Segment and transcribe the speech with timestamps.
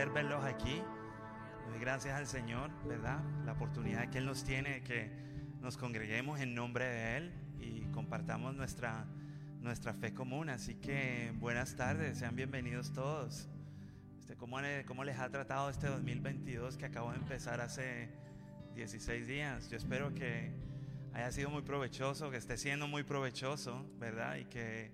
[0.00, 0.80] Placer verlos aquí.
[1.68, 3.20] Doy gracias al Señor, ¿verdad?
[3.44, 5.10] La oportunidad que Él nos tiene de que
[5.60, 9.04] nos congreguemos en nombre de Él y compartamos nuestra,
[9.60, 10.48] nuestra fe común.
[10.48, 13.46] Así que buenas tardes, sean bienvenidos todos.
[14.18, 14.56] Este, ¿cómo,
[14.86, 18.08] ¿Cómo les ha tratado este 2022 que acabó de empezar hace
[18.76, 19.68] 16 días?
[19.68, 20.50] Yo espero que
[21.12, 24.36] haya sido muy provechoso, que esté siendo muy provechoso, ¿verdad?
[24.36, 24.92] Y que,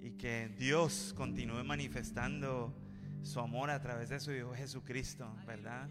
[0.00, 2.72] y que Dios continúe manifestando
[3.22, 5.88] su amor a través de su Hijo Jesucristo, ¿verdad?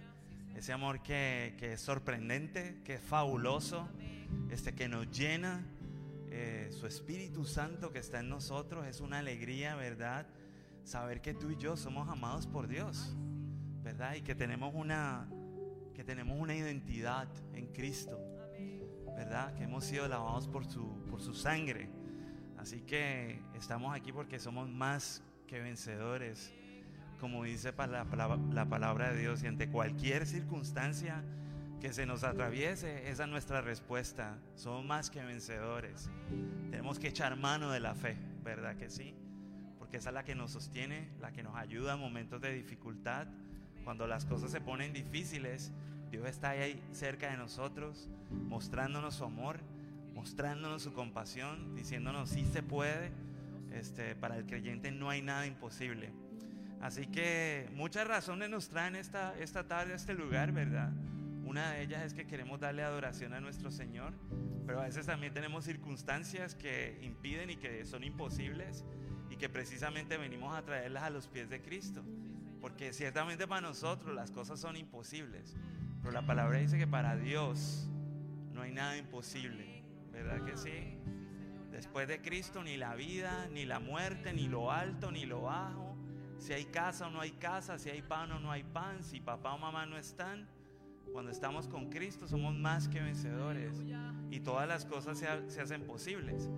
[0.55, 3.87] Ese amor que, que es sorprendente, que es fabuloso,
[4.49, 5.63] este, que nos llena.
[6.29, 10.27] Eh, su Espíritu Santo que está en nosotros es una alegría, ¿verdad?
[10.83, 13.15] Saber que tú y yo somos amados por Dios,
[13.83, 14.15] ¿verdad?
[14.15, 15.27] Y que tenemos una,
[15.93, 18.19] que tenemos una identidad en Cristo,
[19.15, 19.53] ¿verdad?
[19.55, 21.89] Que hemos sido lavados por su, por su sangre.
[22.57, 26.53] Así que estamos aquí porque somos más que vencedores
[27.19, 28.05] como dice la,
[28.53, 31.23] la, palabra de Dios, y ante cualquier circunstancia
[31.81, 34.37] que se nos atraviese, esa es nuestra respuesta.
[34.55, 36.09] Somos más que vencedores.
[36.69, 39.15] Tenemos que echar mano de la fe, ¿verdad que sí?
[39.77, 43.27] Porque esa es la que nos sostiene, la que nos ayuda en momentos de dificultad.
[43.83, 45.71] Cuando las cosas se ponen difíciles,
[46.11, 49.59] Dios está ahí cerca de nosotros, mostrándonos su amor,
[50.13, 53.11] mostrándonos su compasión, diciéndonos si se puede.
[53.71, 56.11] Este, para el creyente no hay nada imposible.
[56.81, 60.91] Así que muchas razones nos traen esta, esta tarde a este lugar, ¿verdad?
[61.43, 64.13] Una de ellas es que queremos darle adoración a nuestro Señor,
[64.65, 68.85] pero a veces también tenemos circunstancias que impiden y que son imposibles
[69.29, 72.03] y que precisamente venimos a traerlas a los pies de Cristo.
[72.61, 75.55] Porque ciertamente para nosotros las cosas son imposibles,
[76.01, 77.87] pero la palabra dice que para Dios
[78.53, 80.97] no hay nada imposible, ¿verdad que sí?
[81.71, 85.86] Después de Cristo ni la vida, ni la muerte, ni lo alto, ni lo bajo
[86.37, 89.19] si hay casa o no hay casa, si hay pan o no hay pan, si
[89.19, 90.47] papá o mamá no están.
[91.11, 93.81] Cuando estamos con Cristo somos más que vencedores
[94.29, 96.49] y todas las cosas se, hacen posibles.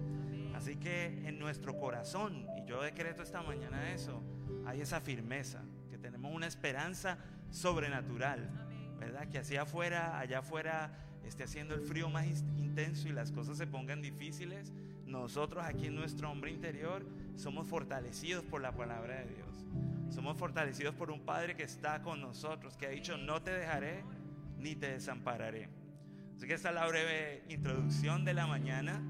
[0.56, 4.22] Así que en nuestro corazón, y yo decreto esta mañana eso,
[4.66, 7.18] hay esa firmeza, que tenemos una esperanza
[7.50, 8.50] sobrenatural,
[9.00, 9.30] ¿verdad?
[9.30, 10.92] Que así afuera, allá afuera
[11.24, 12.26] esté haciendo el frío más
[12.58, 14.74] intenso y las cosas se pongan difíciles,
[15.06, 17.06] nosotros aquí en nuestro hombre interior
[17.40, 19.66] somos fortalecidos por la palabra de Dios.
[20.10, 24.04] Somos fortalecidos por un Padre que está con nosotros, que ha dicho, no te dejaré
[24.58, 25.70] ni te desampararé.
[26.36, 29.02] Así que esta es la breve introducción de la mañana,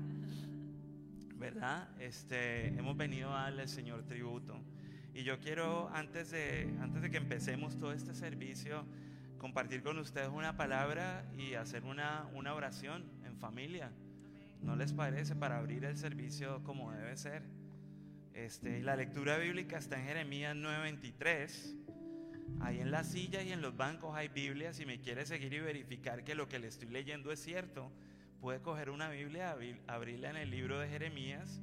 [1.37, 1.89] ¿verdad?
[1.99, 4.59] Este, hemos venido a darle al Señor tributo.
[5.15, 8.85] Y yo quiero, antes de, antes de que empecemos todo este servicio,
[9.39, 13.91] compartir con ustedes una palabra y hacer una, una oración en familia.
[14.61, 15.35] ¿No les parece?
[15.35, 17.58] Para abrir el servicio como debe ser.
[18.45, 21.75] Este, la lectura bíblica está en Jeremías 9:23.
[22.61, 24.77] Ahí en la silla y en los bancos hay Biblias.
[24.77, 27.91] Si me quiere seguir y verificar que lo que le estoy leyendo es cierto,
[28.39, 29.57] puede coger una Biblia,
[29.87, 31.59] abrirla en el libro de Jeremías,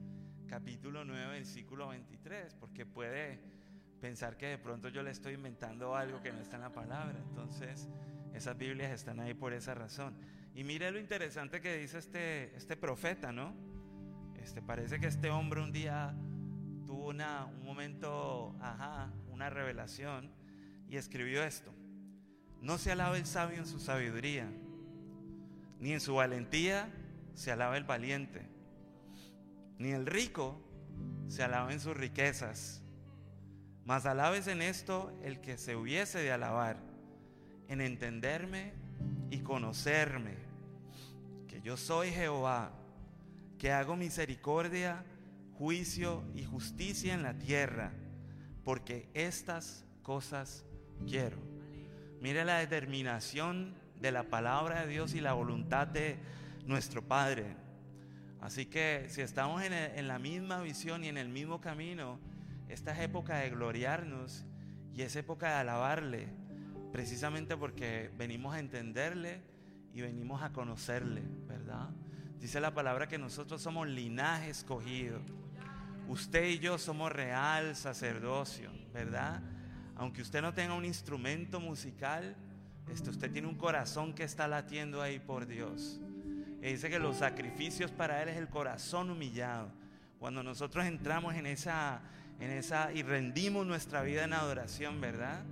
[0.49, 3.41] capítulo 9, versículo 23, porque puede
[4.03, 7.19] pensar que de pronto yo le estoy inventando algo que no está en la palabra.
[7.27, 7.89] Entonces,
[8.35, 10.15] esas Biblias están ahí por esa razón.
[10.55, 13.55] Y mire lo interesante que dice este, este profeta, ¿no?
[14.43, 16.15] Este, parece que este hombre un día
[16.97, 20.31] una, un momento, ajá, una revelación
[20.89, 21.73] y escribió esto.
[22.61, 24.49] No se alaba el sabio en su sabiduría,
[25.79, 26.89] ni en su valentía
[27.35, 28.49] se alaba el valiente,
[29.79, 30.61] ni el rico
[31.29, 32.83] se alaba en sus riquezas,
[33.85, 36.79] mas alabes en esto el que se hubiese de alabar,
[37.69, 38.73] en entenderme
[39.31, 40.35] y conocerme,
[41.47, 42.73] que yo soy Jehová,
[43.59, 45.05] que hago misericordia
[45.59, 47.93] juicio y justicia en la tierra,
[48.65, 50.65] porque estas cosas
[51.09, 51.39] quiero.
[52.21, 56.19] Mire la determinación de la palabra de Dios y la voluntad de
[56.67, 57.57] nuestro Padre.
[58.41, 62.21] Así que si estamos en, la misma visión y en el mismo camino,
[62.69, 64.45] esta es época de gloriarnos
[64.95, 66.29] y es época de alabarle,
[66.93, 69.41] precisamente porque venimos a entenderle
[69.95, 71.91] y venimos a conocerle, ¿verdad?
[72.39, 75.21] Dice la palabra que nosotros somos linaje escogido
[76.09, 79.43] Usted y yo somos real sacerdocio, ¿verdad?
[79.97, 82.37] Aunque usted no tenga un instrumento musical,
[82.93, 86.01] este, usted tiene un corazón que está latiendo ahí por Dios.
[86.63, 89.73] Y dice que los sacrificios para Él es el corazón humillado.
[90.19, 92.03] Cuando nosotros entramos en esa,
[92.41, 95.45] en esa y rendimos nuestra vida en adoración, ¿verdad?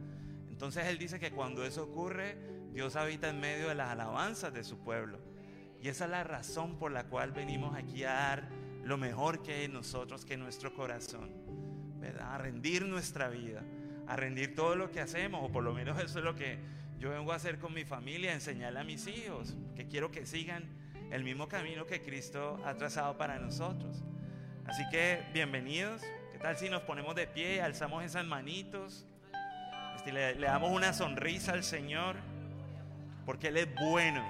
[0.49, 2.39] Entonces Él dice que cuando eso ocurre,
[2.73, 5.19] Dios habita en medio de las alabanzas de su pueblo.
[5.83, 8.49] Y esa es la razón por la cual venimos aquí a dar
[8.85, 11.31] lo mejor que hay en nosotros, que en nuestro corazón,
[12.01, 12.35] ¿verdad?
[12.35, 13.63] A rendir nuestra vida,
[14.07, 16.59] a rendir todo lo que hacemos, o por lo menos eso es lo que
[16.99, 20.65] yo vengo a hacer con mi familia, enseñarle a mis hijos, que quiero que sigan
[21.11, 24.05] el mismo camino que Cristo ha trazado para nosotros.
[24.67, 26.03] Así que bienvenidos.
[26.33, 29.07] ¿Qué tal si nos ponemos de pie, alzamos esas manitos,
[29.97, 32.17] este, le, le damos una sonrisa al Señor,
[33.25, 34.23] porque Él es bueno.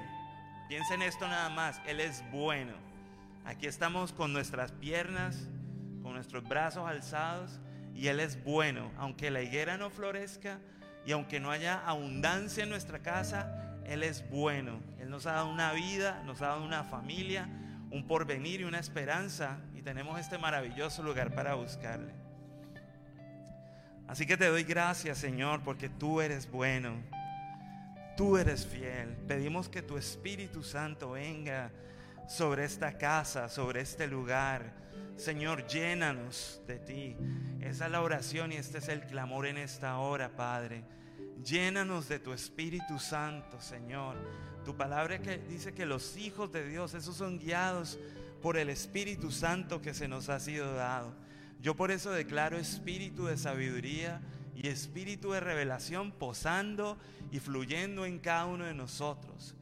[0.68, 2.83] Piensen esto nada más, Él es bueno.
[3.44, 5.48] Aquí estamos con nuestras piernas,
[6.02, 7.60] con nuestros brazos alzados
[7.94, 8.90] y Él es bueno.
[8.96, 10.60] Aunque la higuera no florezca
[11.04, 14.80] y aunque no haya abundancia en nuestra casa, Él es bueno.
[14.98, 17.46] Él nos ha dado una vida, nos ha dado una familia,
[17.90, 22.14] un porvenir y una esperanza y tenemos este maravilloso lugar para buscarle.
[24.08, 26.94] Así que te doy gracias, Señor, porque tú eres bueno.
[28.16, 29.10] Tú eres fiel.
[29.28, 31.70] Pedimos que tu Espíritu Santo venga
[32.28, 34.84] sobre esta casa, sobre este lugar
[35.16, 37.16] Señor, llénanos de ti.
[37.60, 40.84] Esa es la oración y este es el clamor en esta hora, Padre.
[41.44, 44.16] Llénanos de tu Espíritu Santo, Señor.
[44.64, 47.98] Tu palabra que dice que los hijos de Dios, esos son guiados
[48.42, 51.14] por el Espíritu Santo que se nos ha sido dado.
[51.60, 54.20] Yo por eso declaro espíritu de sabiduría
[54.54, 56.98] y espíritu de revelación posando
[57.30, 59.54] y fluyendo en cada uno de nosotros.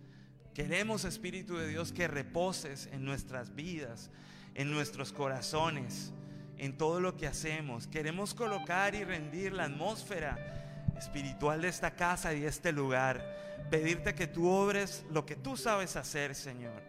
[0.55, 4.11] Queremos, Espíritu de Dios, que reposes en nuestras vidas,
[4.55, 6.13] en nuestros corazones,
[6.59, 7.87] en todo lo que hacemos.
[7.87, 13.67] Queremos colocar y rendir la atmósfera espiritual de esta casa y de este lugar.
[13.71, 16.83] Pedirte que tú obres lo que tú sabes hacer, Señor.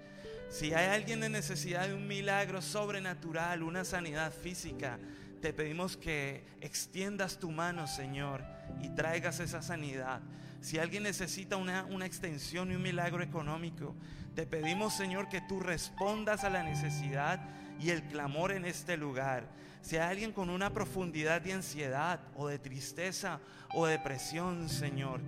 [0.49, 4.99] Si hay alguien en necesidad de un milagro sobrenatural, una sanidad física,
[5.41, 8.43] te pedimos que extiendas tu mano, Señor,
[8.81, 10.21] y traigas esa sanidad.
[10.63, 13.97] Si alguien necesita una, una extensión y un milagro económico,
[14.33, 17.41] te pedimos, Señor, que tú respondas a la necesidad
[17.81, 19.49] y el clamor en este lugar.
[19.81, 23.41] Si hay alguien con una profundidad de ansiedad o de tristeza
[23.73, 25.19] o depresión, Señor,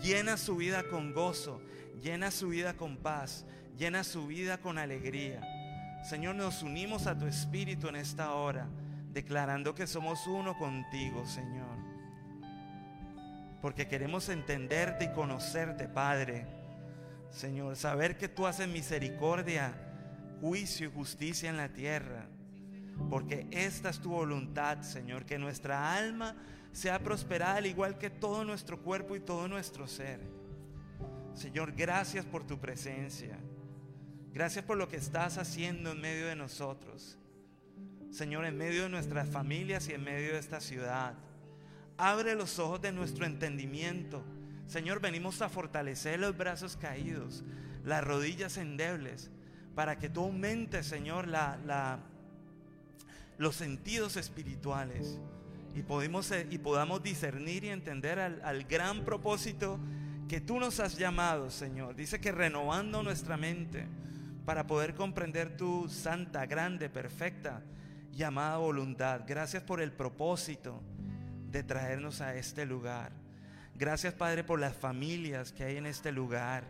[0.00, 1.60] llena su vida con gozo,
[2.00, 3.46] llena su vida con paz,
[3.76, 5.42] llena su vida con alegría.
[6.08, 8.68] Señor, nos unimos a tu espíritu en esta hora,
[9.12, 11.93] declarando que somos uno contigo, Señor.
[13.64, 16.44] Porque queremos entenderte y conocerte, Padre
[17.30, 19.72] Señor, saber que tú haces misericordia,
[20.42, 22.26] juicio y justicia en la tierra.
[23.08, 26.36] Porque esta es tu voluntad, Señor, que nuestra alma
[26.72, 30.20] sea prosperada al igual que todo nuestro cuerpo y todo nuestro ser.
[31.32, 33.38] Señor, gracias por tu presencia.
[34.34, 37.18] Gracias por lo que estás haciendo en medio de nosotros.
[38.10, 41.14] Señor, en medio de nuestras familias y en medio de esta ciudad.
[41.96, 44.24] Abre los ojos de nuestro entendimiento
[44.66, 47.44] Señor, venimos a fortalecer los brazos caídos,
[47.84, 49.30] las rodillas endebles,
[49.74, 51.98] para que tú aumentes, Señor, la,
[53.38, 55.20] los sentidos espirituales
[55.74, 59.78] y, podemos, eh, podamos discernir y entender al, al gran propósito
[60.28, 61.94] que tú nos has llamado, Señor.
[61.94, 63.86] Dice que renovando nuestra mente
[64.46, 67.62] para poder comprender tu santa, grande, perfecta
[68.12, 69.22] llamada voluntad.
[69.26, 70.80] Gracias por el propósito
[71.54, 73.12] de traernos a este lugar.
[73.76, 76.64] Gracias, Padre, por las familias que hay en este lugar.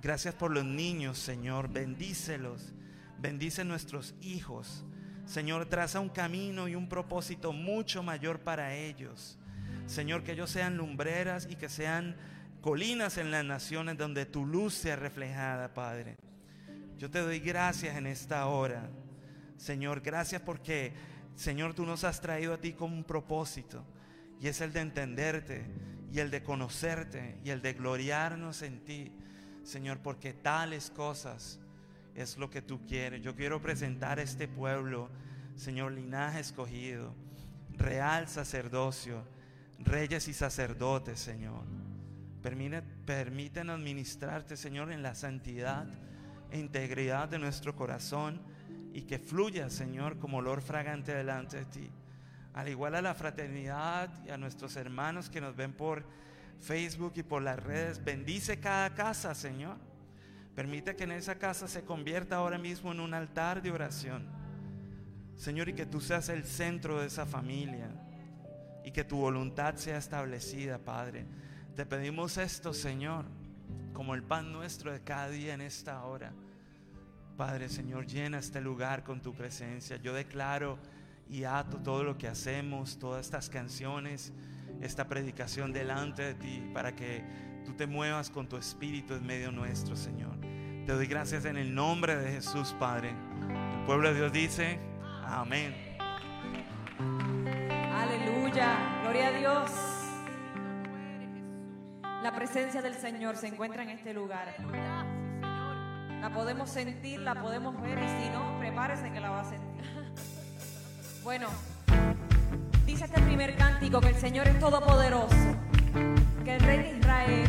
[0.00, 1.68] Gracias por los niños, Señor.
[1.68, 2.72] Bendícelos.
[3.18, 4.82] Bendice nuestros hijos.
[5.26, 9.38] Señor, traza un camino y un propósito mucho mayor para ellos.
[9.86, 12.16] Señor, que ellos sean lumbreras y que sean
[12.62, 16.16] colinas en las naciones donde tu luz sea reflejada, Padre.
[16.96, 18.88] Yo te doy gracias en esta hora.
[19.58, 20.94] Señor, gracias porque,
[21.36, 23.84] Señor, tú nos has traído a ti con un propósito
[24.44, 25.64] y es el de entenderte
[26.12, 29.10] y el de conocerte y el de gloriarnos en ti,
[29.62, 31.58] Señor, porque tales cosas
[32.14, 33.22] es lo que tú quieres.
[33.22, 35.08] Yo quiero presentar a este pueblo,
[35.56, 37.14] Señor, linaje escogido,
[37.78, 39.24] real sacerdocio,
[39.78, 41.64] reyes y sacerdotes, Señor.
[43.06, 45.86] permítenos ministrarte, Señor, en la santidad
[46.50, 48.42] e integridad de nuestro corazón
[48.92, 51.90] y que fluya, Señor, como olor fragante delante de ti
[52.54, 56.04] al igual a la fraternidad y a nuestros hermanos que nos ven por
[56.60, 58.02] Facebook y por las redes.
[58.02, 59.76] Bendice cada casa, Señor.
[60.54, 64.24] Permite que en esa casa se convierta ahora mismo en un altar de oración.
[65.36, 67.88] Señor, y que tú seas el centro de esa familia
[68.84, 71.26] y que tu voluntad sea establecida, Padre.
[71.74, 73.24] Te pedimos esto, Señor,
[73.92, 76.32] como el pan nuestro de cada día en esta hora.
[77.36, 79.96] Padre, Señor, llena este lugar con tu presencia.
[79.96, 80.78] Yo declaro
[81.28, 84.32] y ato todo lo que hacemos, todas estas canciones,
[84.80, 87.24] esta predicación delante de ti, para que
[87.64, 90.36] tú te muevas con tu espíritu en medio nuestro, Señor.
[90.86, 93.10] Te doy gracias en el nombre de Jesús, Padre.
[93.10, 94.78] El pueblo de Dios dice,
[95.24, 95.74] amén.
[97.92, 99.70] Aleluya, gloria a Dios.
[102.22, 104.54] La presencia del Señor se encuentra en este lugar.
[106.20, 109.84] La podemos sentir, la podemos ver y si no, prepárese que la va a sentir.
[111.24, 111.46] Bueno,
[112.84, 115.34] dice este primer cántico que el Señor es todopoderoso,
[116.44, 117.48] que el Rey de Israel,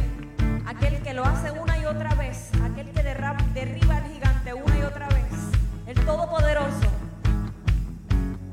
[0.66, 4.82] aquel que lo hace una y otra vez, aquel que derriba al gigante una y
[4.82, 5.26] otra vez,
[5.88, 6.90] el todopoderoso,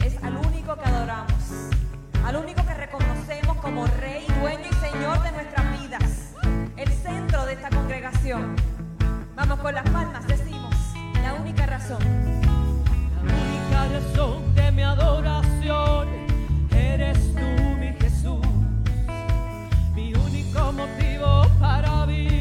[0.05, 1.71] es al único que adoramos,
[2.27, 6.35] al único que reconocemos como Rey, dueño y Señor de nuestras vidas,
[6.77, 8.57] el centro de esta congregación.
[9.37, 10.75] Vamos con las palmas, decimos,
[11.23, 12.52] la única razón.
[13.73, 16.09] Razón de mi adoración
[16.75, 17.49] eres tú,
[17.81, 18.47] mi Jesús.
[19.95, 22.32] Mi único motivo para vivir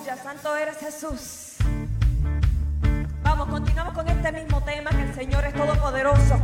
[0.00, 1.56] Santo eres Jesús.
[3.22, 6.38] Vamos, continuamos con este mismo tema, que el Señor es todopoderoso,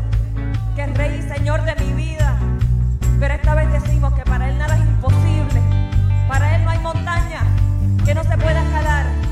[0.76, 2.38] que es Rey y Señor de mi vida.
[3.18, 5.62] Pero esta vez decimos que para Él nada es imposible,
[6.28, 7.40] para Él no hay montaña
[8.04, 9.27] que no se pueda escalar.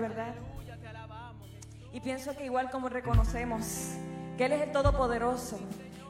[0.00, 0.34] ¿verdad?
[1.92, 3.94] Y pienso que igual como reconocemos
[4.36, 5.58] que Él es el Todopoderoso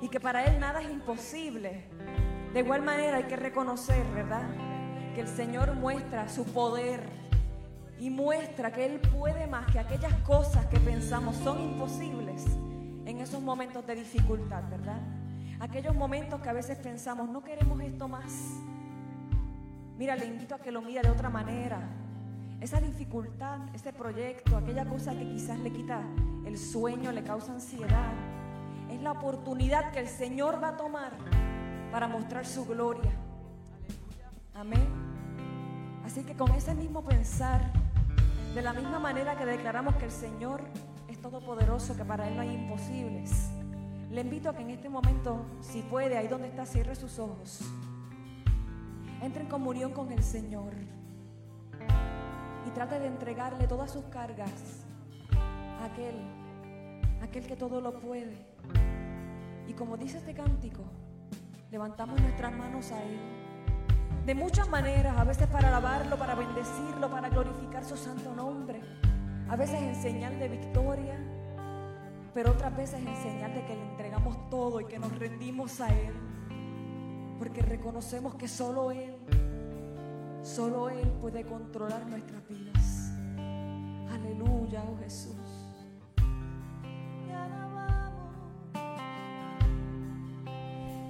[0.03, 1.85] y que para Él nada es imposible,
[2.53, 4.49] de igual manera hay que reconocer, ¿verdad?
[5.14, 7.09] Que el Señor muestra su poder
[7.99, 12.44] y muestra que Él puede más que aquellas cosas que pensamos son imposibles
[13.05, 15.01] en esos momentos de dificultad, ¿verdad?
[15.61, 18.33] Aquellos momentos que a veces pensamos, no queremos esto más.
[19.96, 22.06] Mira, le invito a que lo mire de otra manera
[22.61, 26.03] esa dificultad, ese proyecto, aquella cosa que quizás le quita
[26.47, 28.12] el sueño, le causa ansiedad,
[28.90, 31.12] es la oportunidad que el Señor va a tomar
[31.92, 33.12] para mostrar su gloria.
[34.55, 34.87] Amén.
[36.05, 37.73] Así que con ese mismo pensar,
[38.55, 40.62] de la misma manera que declaramos que el Señor
[41.09, 43.51] es todopoderoso, que para Él no hay imposibles,
[44.11, 47.61] le invito a que en este momento, si puede, ahí donde está, cierre sus ojos.
[49.21, 50.73] Entre en comunión con el Señor
[52.66, 54.85] y trate de entregarle todas sus cargas
[55.81, 56.16] a aquel,
[57.22, 58.37] aquel que todo lo puede.
[59.68, 60.83] Y como dice este cántico,
[61.70, 63.18] levantamos nuestras manos a Él.
[64.24, 68.81] De muchas maneras, a veces para alabarlo, para bendecirlo, para glorificar su santo nombre.
[69.48, 71.16] A veces en señal de victoria,
[72.35, 75.88] pero otras veces en señal de que le entregamos todo y que nos rendimos a
[75.88, 76.12] Él.
[77.38, 79.15] Porque reconocemos que solo Él,
[80.46, 83.11] solo Él puede controlar nuestras vidas.
[84.12, 85.35] Aleluya, oh Jesús.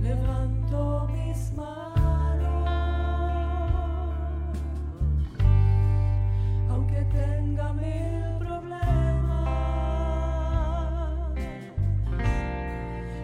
[0.00, 1.27] Levanto mis
[7.58, 9.48] tenga mil problemas.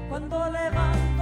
[0.09, 1.14] Cuando levanto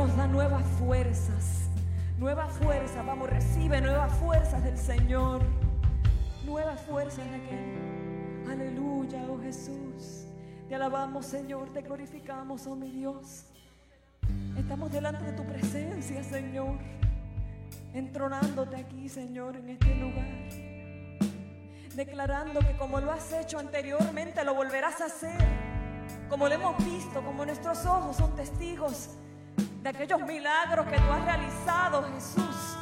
[0.00, 1.68] nos da nuevas fuerzas.
[2.16, 5.42] Nuevas fuerzas, vamos, recibe nuevas fuerzas del Señor.
[6.46, 8.50] Nuevas fuerzas de aquel.
[8.50, 10.24] Aleluya, oh Jesús.
[10.70, 13.44] Te alabamos, Señor, te glorificamos, oh mi Dios.
[14.56, 16.78] Estamos delante de tu presencia, Señor.
[17.92, 20.48] Entronándote aquí, Señor, en este lugar.
[21.94, 25.36] Declarando que como lo has hecho anteriormente, lo volverás a hacer.
[26.30, 29.10] Como lo hemos visto, como nuestros ojos son testigos
[29.82, 32.76] de aquellos milagros que tú has realizado, Jesús.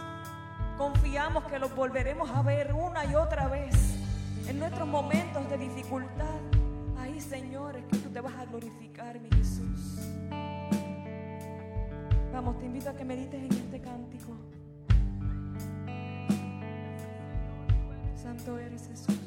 [0.76, 3.96] Confiamos que los volveremos a ver una y otra vez
[4.48, 6.40] en nuestros momentos de dificultad.
[6.98, 9.98] Ahí, Señor, es que tú te vas a glorificar, mi Jesús.
[12.32, 14.36] Vamos, te invito a que medites en este cántico.
[18.16, 19.18] Santo eres Jesús.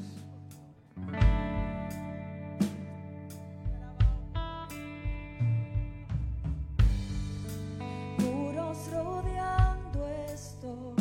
[10.61, 11.00] Estoy.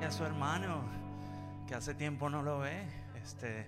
[0.00, 0.82] A su hermano,
[1.68, 2.84] que hace tiempo no lo ve.
[3.22, 3.66] Este,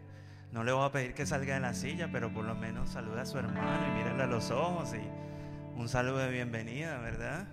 [0.51, 3.23] no le voy a pedir que salga de la silla, pero por lo menos saluda
[3.23, 7.47] a su hermano y mírale a los ojos y un saludo de bienvenida, ¿verdad?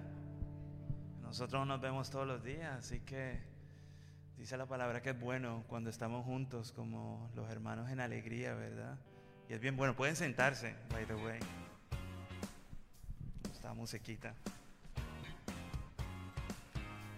[1.22, 3.40] Nosotros nos vemos todos los días, así que
[4.38, 8.98] dice la palabra que es bueno cuando estamos juntos como los hermanos en alegría, ¿verdad?
[9.50, 9.96] Y es bien bueno.
[9.96, 11.40] Pueden sentarse, by the way.
[13.52, 14.34] Esta musiquita.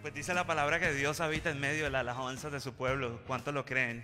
[0.02, 3.22] Pues dice la palabra que Dios habita en medio de las alabanzas de su pueblo.
[3.28, 4.04] ¿Cuántos lo creen?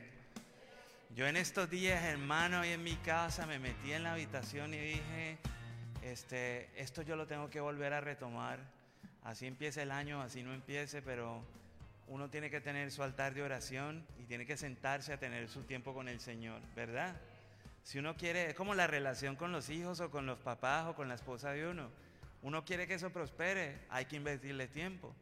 [1.15, 4.77] Yo en estos días, hermano, y en mi casa me metí en la habitación y
[4.77, 5.39] dije,
[6.03, 8.59] este, esto yo lo tengo que volver a retomar.
[9.23, 11.43] Así empieza el año, así no empiece, pero
[12.07, 15.63] uno tiene que tener su altar de oración y tiene que sentarse a tener su
[15.63, 17.15] tiempo con el Señor, ¿verdad?
[17.81, 20.93] Si uno quiere, es como la relación con los hijos o con los papás o
[20.93, 21.89] con la esposa de uno.
[22.43, 25.15] Uno quiere que eso prospere, hay que invertirle tiempo.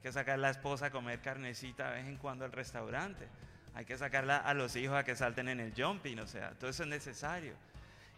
[0.00, 3.28] Hay que sacar a la esposa a comer carnecita de vez en cuando al restaurante.
[3.74, 6.70] Hay que sacarla a los hijos a que salten en el jumping, o sea, todo
[6.70, 7.52] eso es necesario.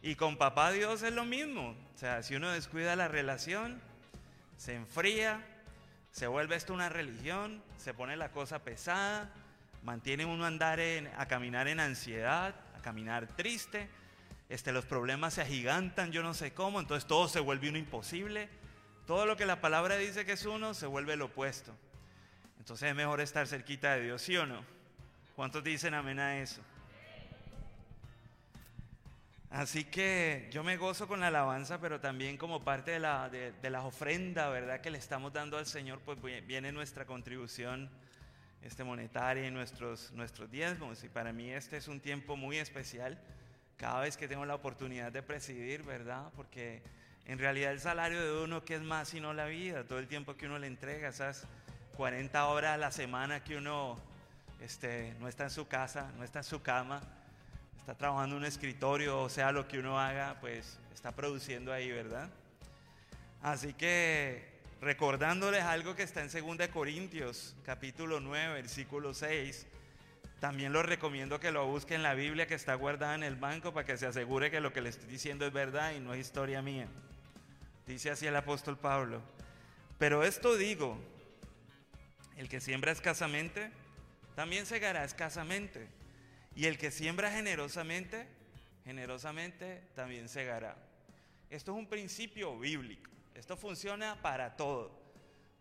[0.00, 1.70] Y con papá Dios es lo mismo.
[1.92, 3.80] O sea, si uno descuida la relación,
[4.56, 5.44] se enfría,
[6.12, 9.28] se vuelve esto una religión, se pone la cosa pesada,
[9.82, 13.88] mantiene uno a andar en- a caminar en ansiedad, a caminar triste,
[14.48, 18.48] este, los problemas se agigantan, yo no sé cómo, entonces todo se vuelve uno imposible.
[19.07, 21.74] Todo lo que la palabra dice que es uno se vuelve lo opuesto.
[22.59, 24.64] Entonces es mejor estar cerquita de Dios, ¿sí o no?
[25.34, 26.62] ¿Cuántos dicen amén a eso?
[29.50, 33.53] Así que yo me gozo con la alabanza, pero también como parte de, la, de,
[33.82, 34.80] ofrendas, ¿verdad?
[34.80, 37.90] Que le estamos dando al Señor, pues vi- viene nuestra contribución
[38.62, 39.50] este, monetaria y
[40.14, 41.05] nuestros diezmos.
[41.05, 43.18] Y para mí este es un tiempo muy especial,
[43.76, 46.30] cada vez que tengo la oportunidad de presidir, ¿verdad?
[46.34, 46.82] Porque
[47.26, 49.84] en realidad el salario de uno, ¿qué es más sino la vida?
[49.84, 51.46] Todo el tiempo que uno le entrega, esas
[51.96, 53.98] 40 horas a la semana que uno
[54.60, 57.00] este, no está en su casa, no está en su cama
[57.82, 61.90] está trabajando en un escritorio, o sea, lo que uno haga, pues está produciendo ahí,
[61.90, 62.30] ¿verdad?
[63.42, 69.66] Así que recordándoles algo que está en 2 Corintios, capítulo 9, versículo 6,
[70.38, 73.74] también lo recomiendo que lo busquen en la Biblia que está guardada en el banco
[73.74, 76.20] para que se asegure que lo que le estoy diciendo es verdad y no es
[76.20, 76.86] historia mía.
[77.86, 79.20] Dice así el apóstol Pablo.
[79.98, 80.98] Pero esto digo,
[82.36, 83.70] el que siembra escasamente,
[84.34, 85.88] también segará escasamente.
[86.54, 88.26] Y el que siembra generosamente,
[88.84, 90.76] generosamente también segará.
[91.50, 93.10] Esto es un principio bíblico.
[93.34, 95.00] Esto funciona para todo.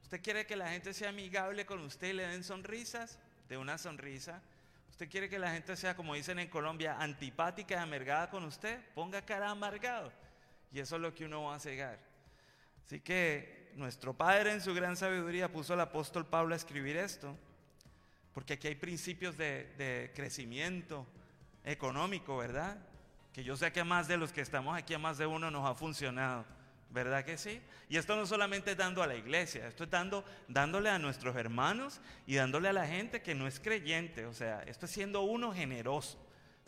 [0.03, 3.19] ¿Usted quiere que la gente sea amigable con usted y le den sonrisas?
[3.47, 4.41] De una sonrisa.
[4.89, 8.79] ¿Usted quiere que la gente sea, como dicen en Colombia, antipática y amargada con usted?
[8.93, 10.11] Ponga cara amargado.
[10.71, 12.10] Y eso es lo que uno va a cegar.
[12.85, 17.35] Así que nuestro Padre en su gran sabiduría puso al apóstol Pablo a escribir esto.
[18.33, 21.05] Porque aquí hay principios de, crecimiento
[21.63, 22.77] económico, ¿verdad?
[23.33, 25.51] Que yo sé que a más de los que estamos aquí, a más de uno
[25.51, 26.45] nos ha funcionado,
[26.89, 27.61] ¿verdad que sí?
[27.89, 31.35] Y esto no solamente es dando a la iglesia, esto es dando, dándole a nuestros
[31.35, 35.21] hermanos y dándole a la gente que no es creyente, o sea, esto es siendo
[35.21, 36.17] uno generoso,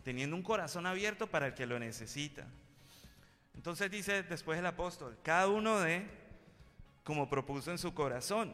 [0.03, 2.45] teniendo un corazón abierto para el que lo necesita.
[3.55, 6.05] Entonces dice después el apóstol, cada uno de
[7.03, 8.53] como propuso en su corazón.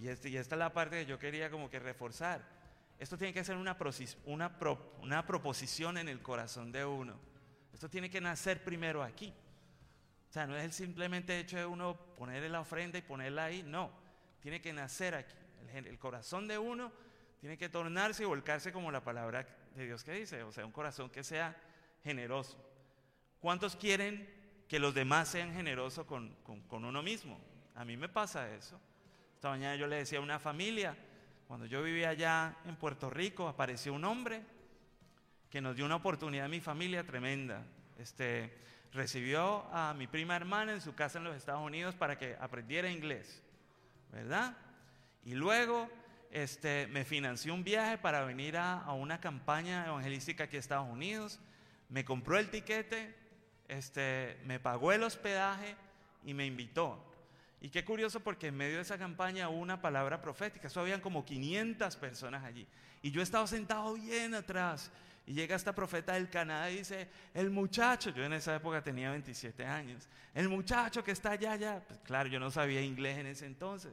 [0.00, 2.58] Y, este- y esta es la parte que yo quería como que reforzar.
[2.98, 7.14] Esto tiene que ser una, proposición en el corazón de uno.
[7.72, 9.32] Esto tiene que nacer primero aquí.
[10.28, 13.62] O sea, no es el simplemente hecho de uno poner la ofrenda y ponerla ahí,
[13.62, 13.92] no.
[14.40, 15.36] Tiene que nacer aquí.
[15.72, 16.92] El corazón de uno
[17.40, 20.42] tiene que tornarse y volcarse como la palabra de Dios que dice.
[20.42, 21.56] O sea, un corazón que sea
[22.02, 22.58] generoso.
[23.40, 24.28] ¿Cuántos quieren
[24.68, 27.40] que los demás sean generosos con, con- uno mismo?
[27.74, 28.80] A mí me pasa eso.
[29.34, 30.96] Esta mañana yo le decía a una familia,
[31.46, 34.42] cuando yo vivía allá en Puerto Rico, apareció un hombre
[35.48, 37.64] que nos dio una oportunidad a mi familia tremenda.
[37.98, 38.58] Este,
[38.92, 42.90] recibió a mi prima hermana en su casa en los Estados Unidos para que aprendiera
[42.90, 43.42] inglés,
[44.10, 44.56] ¿verdad?
[45.24, 45.88] Y luego
[46.30, 50.88] este, me financió un viaje para venir a, a una campaña evangelística aquí a Estados
[50.88, 51.40] Unidos,
[51.88, 53.14] me compró el tiquete,
[53.68, 55.76] este, me pagó el hospedaje
[56.24, 57.04] y me invitó.
[57.60, 60.68] Y qué curioso porque en medio de esa campaña hubo una palabra profética.
[60.68, 62.66] Eso habían como 500 personas allí.
[63.02, 64.90] Y yo estaba sentado bien atrás.
[65.26, 69.10] Y llega esta profeta del Canadá y dice, el muchacho, yo en esa época tenía
[69.10, 73.26] 27 años, el muchacho que está allá, allá, pues claro, yo no sabía inglés en
[73.26, 73.92] ese entonces.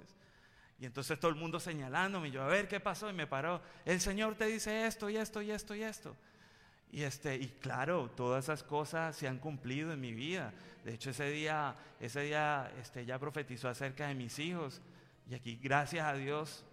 [0.79, 3.99] Y entonces todo el mundo señalándome, yo a ver qué pasó y me paró, el
[3.99, 6.15] Señor te dice esto y esto y esto y esto.
[6.95, 10.53] Y, este, y claro, todas esas cosas se han cumplido en mi vida.
[10.85, 14.81] De hecho, ese día, ese día este, ya profetizó acerca de mis hijos.
[15.29, 16.63] Y aquí, gracias a Dios,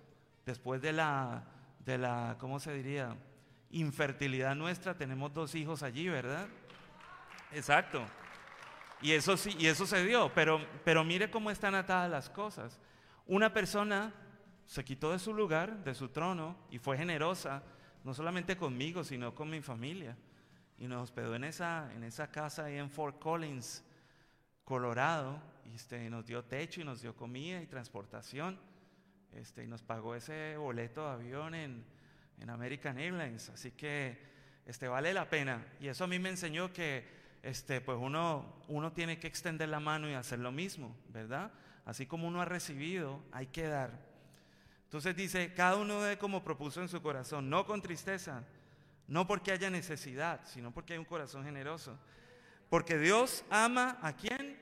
[0.47, 1.43] después de la,
[1.85, 3.17] de la ¿cómo se diría?
[3.73, 6.47] Infertilidad nuestra, tenemos dos hijos allí, ¿verdad?
[7.51, 8.07] Exacto.
[9.01, 10.33] Y eso sí, y eso se dio.
[10.33, 12.79] Pero, pero mire cómo están atadas las cosas.
[13.27, 14.15] Una persona
[14.67, 17.65] se quitó de su lugar, de su trono, y fue generosa
[18.05, 20.17] no solamente conmigo, sino con mi familia.
[20.79, 23.85] Y nos hospedó en esa, en esa casa ahí en Fort Collins,
[24.65, 28.59] Colorado, y este, nos dio techo y nos dio comida y transportación,
[29.33, 31.85] este, y nos pagó ese boleto de avión en,
[32.39, 33.49] en American Airlines.
[33.51, 34.19] Así que
[34.67, 35.65] este, vale la pena.
[35.81, 37.07] Y eso a mí me enseñó que
[37.43, 41.53] este, pues uno, uno tiene que extender la mano y hacer lo mismo, ¿verdad?
[41.85, 44.12] Así como uno ha recibido, hay que dar.
[44.93, 48.45] Entonces dice, cada uno debe como propuso en su corazón, no con tristeza,
[49.09, 51.99] no porque haya necesidad, sino porque hay un corazón generoso.
[52.69, 54.59] Porque Dios ama a quién?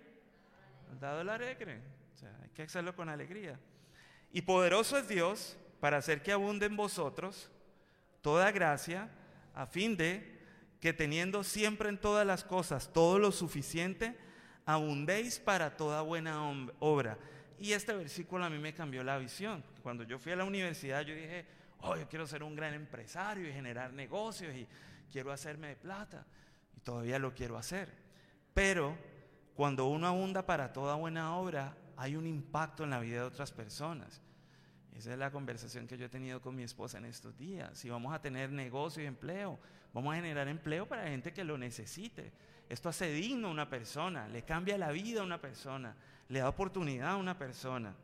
[0.89, 1.83] Al dado el alegre.
[2.15, 3.59] O sea, hay que hacerlo con alegría.
[4.31, 7.51] Y poderoso es Dios para hacer que abunde en vosotros
[8.23, 9.11] toda gracia,
[9.53, 10.39] a fin de
[10.81, 14.17] que teniendo siempre en todas las cosas todo lo suficiente,
[14.65, 16.41] abundéis para toda buena
[16.79, 17.19] obra.
[17.61, 19.63] Y este versículo a mí me cambió la visión.
[19.83, 21.45] Cuando yo fui a la universidad yo dije,
[21.83, 24.67] oh, yo quiero ser un gran empresario y generar negocios y
[25.13, 26.27] quiero hacerme de plata.
[26.75, 27.93] Y todavía lo quiero hacer.
[28.55, 28.97] Pero
[29.55, 33.53] cuando uno abunda para toda buena obra, hay un impacto en la vida de otras
[33.53, 34.23] personas.
[34.97, 37.79] Esa es la conversación que yo he tenido con mi esposa en estos días.
[37.79, 39.59] Si vamos a tener negocio y empleo,
[39.93, 42.33] vamos a generar empleo para gente que lo necesite.
[42.71, 45.95] Esto hace digno a una persona, le cambia la vida a una persona,
[46.31, 47.95] le da oportunidad a una persona.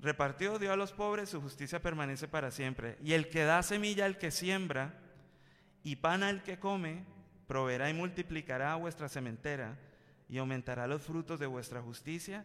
[0.00, 2.96] Repartió Dios a los pobres, su justicia permanece para siempre.
[3.02, 4.94] Y el que da semilla al que siembra
[5.82, 7.04] y pan al que come,
[7.48, 9.76] proveerá y multiplicará vuestra sementera
[10.28, 12.44] y aumentará los frutos de vuestra justicia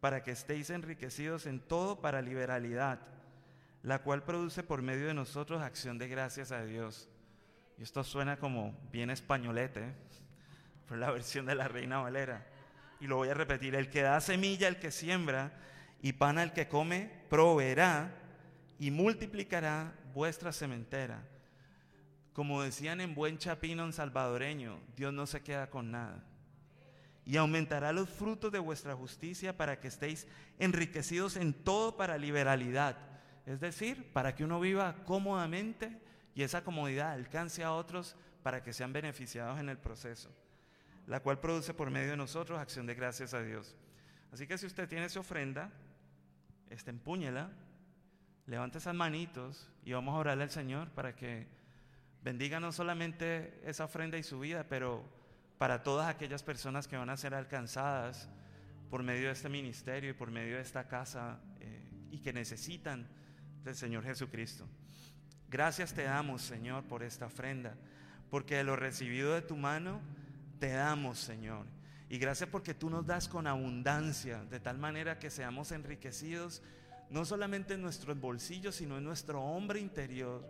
[0.00, 3.00] para que estéis enriquecidos en todo para liberalidad,
[3.82, 7.08] la cual produce por medio de nosotros acción de gracias a Dios.
[7.78, 9.94] Y esto suena como bien españolete,
[10.86, 12.46] por la versión de la Reina Valera.
[13.00, 15.52] Y lo voy a repetir, el que da semilla al que siembra
[16.02, 18.14] y pan al que come, proveerá
[18.78, 21.22] y multiplicará vuestra sementera.
[22.32, 26.24] Como decían en buen chapino en salvadoreño, Dios no se queda con nada.
[27.26, 30.26] Y aumentará los frutos de vuestra justicia para que estéis
[30.58, 32.96] enriquecidos en todo para liberalidad.
[33.46, 36.00] Es decir, para que uno viva cómodamente
[36.34, 40.30] y esa comodidad alcance a otros para que sean beneficiados en el proceso,
[41.06, 43.76] la cual produce por medio de nosotros acción de gracias a Dios.
[44.32, 45.70] Así que si usted tiene esa ofrenda,
[46.68, 47.50] este, empúñela,
[48.46, 51.46] levante esas manitos y vamos a orarle al Señor para que
[52.22, 55.04] bendiga no solamente esa ofrenda y su vida, pero
[55.58, 58.28] para todas aquellas personas que van a ser alcanzadas
[58.88, 63.08] por medio de este ministerio y por medio de esta casa eh, y que necesitan
[63.62, 64.66] del Señor Jesucristo.
[65.48, 67.74] Gracias te damos, Señor, por esta ofrenda,
[68.30, 70.00] porque de lo recibido de tu mano
[70.60, 71.66] te damos, Señor.
[72.08, 76.62] Y gracias porque tú nos das con abundancia, de tal manera que seamos enriquecidos,
[77.08, 80.46] no solamente en nuestros bolsillos, sino en nuestro hombre interior,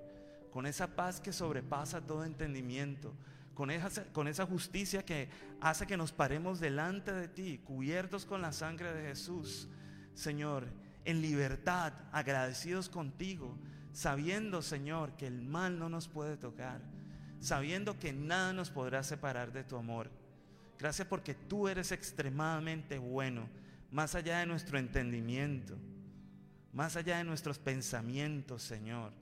[0.51, 3.15] con esa paz que sobrepasa todo entendimiento,
[3.55, 5.29] con esa, justicia que
[5.61, 9.69] hace que nos paremos delante de ti, cubiertos con la sangre de Jesús,
[10.15, 10.67] Señor,
[11.05, 13.57] en libertad, agradecidos contigo,
[13.93, 16.81] sabiendo, Señor, que el mal no nos puede tocar,
[17.41, 20.11] sabiendo que nada nos podrá separar de tu amor.
[20.79, 23.49] Gracias porque tú eres extremadamente bueno,
[23.91, 25.77] más allá de nuestro entendimiento,
[26.73, 29.13] más allá de nuestros pensamientos, Señor.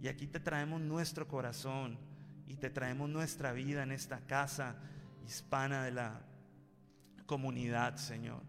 [0.00, 1.98] Y aquí te traemos nuestro corazón
[2.46, 4.76] y te traemos nuestra vida en esta casa
[5.26, 6.20] hispana de la
[7.26, 8.42] comunidad, Señor.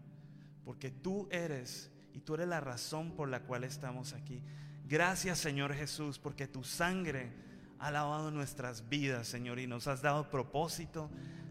[0.64, 4.42] Porque tú eres y tú eres la razón por la cual estamos aquí.
[4.86, 7.47] Gracias, Señor Jesús, porque tu sangre
[7.78, 11.10] ha lavado nuestras vidas, Señor, y nos has dado propósito,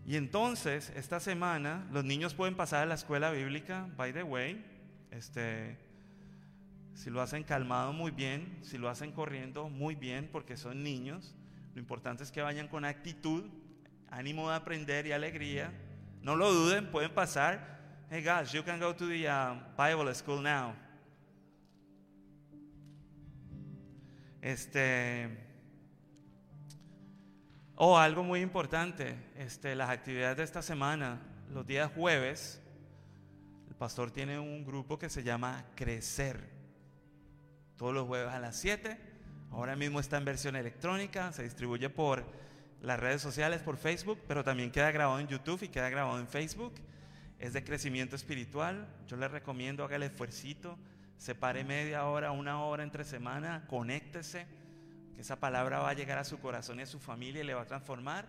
[0.06, 4.64] Y entonces, esta semana, los niños pueden pasar a la escuela bíblica, by the way,
[5.10, 5.78] este,
[6.94, 8.58] si lo hacen calmado, muy bien.
[8.62, 11.34] Si lo hacen corriendo, muy bien, porque son niños.
[11.74, 13.44] Lo importante es que vayan con actitud,
[14.10, 15.72] ánimo de aprender y alegría.
[16.22, 17.78] No lo duden, pueden pasar.
[18.10, 20.74] Hey guys, you can go to the uh, Bible school now.
[24.40, 25.28] Este.
[27.74, 29.16] Oh, algo muy importante.
[29.36, 31.20] Este, las actividades de esta semana,
[31.50, 32.60] los días jueves,
[33.68, 36.60] el pastor tiene un grupo que se llama Crecer
[37.80, 38.98] todos los jueves a las 7.
[39.50, 42.24] Ahora mismo está en versión electrónica, se distribuye por
[42.82, 46.28] las redes sociales, por Facebook, pero también queda grabado en YouTube y queda grabado en
[46.28, 46.74] Facebook.
[47.38, 48.86] Es de crecimiento espiritual.
[49.08, 50.78] Yo le recomiendo, haga el esfuercito,
[51.20, 54.46] separe media hora, una hora entre semana, conéctese,
[55.14, 57.54] que esa palabra va a llegar a su corazón y a su familia y le
[57.54, 58.26] va a transformar.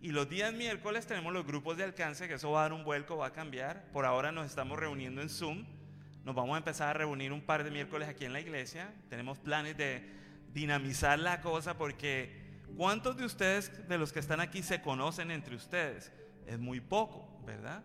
[0.00, 2.84] Y los días miércoles tenemos los grupos de alcance, que eso va a dar un
[2.84, 3.90] vuelco, va a cambiar.
[3.90, 5.64] Por ahora nos estamos reuniendo en Zoom
[6.26, 8.92] nos vamos a empezar a reunir un par de miércoles aquí en la iglesia.
[9.08, 10.02] Tenemos planes de
[10.52, 15.54] dinamizar la cosa porque ¿cuántos de ustedes, de los que están aquí, se conocen entre
[15.54, 16.10] ustedes?
[16.48, 17.84] Es muy poco, ¿verdad?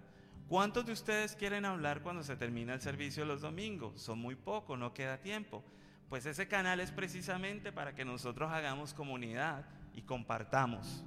[0.51, 4.01] ¿Cuántos de ustedes quieren hablar cuando se termina el servicio los domingos?
[4.01, 5.63] Son muy pocos, no queda tiempo.
[6.09, 11.05] Pues ese canal es precisamente para que nosotros hagamos comunidad y compartamos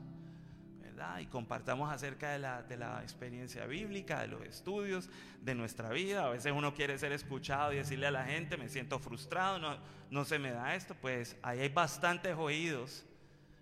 [1.20, 5.10] y compartamos acerca de la, de la experiencia bíblica, de los estudios,
[5.42, 6.24] de nuestra vida.
[6.24, 9.76] A veces uno quiere ser escuchado y decirle a la gente, me siento frustrado, no,
[10.10, 10.96] no se me da esto.
[10.98, 13.04] Pues ahí hay bastantes oídos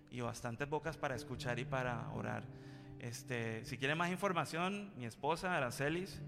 [0.09, 2.62] y bastantes bocas para escuchar y para orar.
[3.03, 6.21] Este, si quiere más información, mi esposa Aracelis,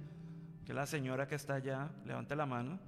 [0.65, 2.81] que es la señora que está allá, levante la mano.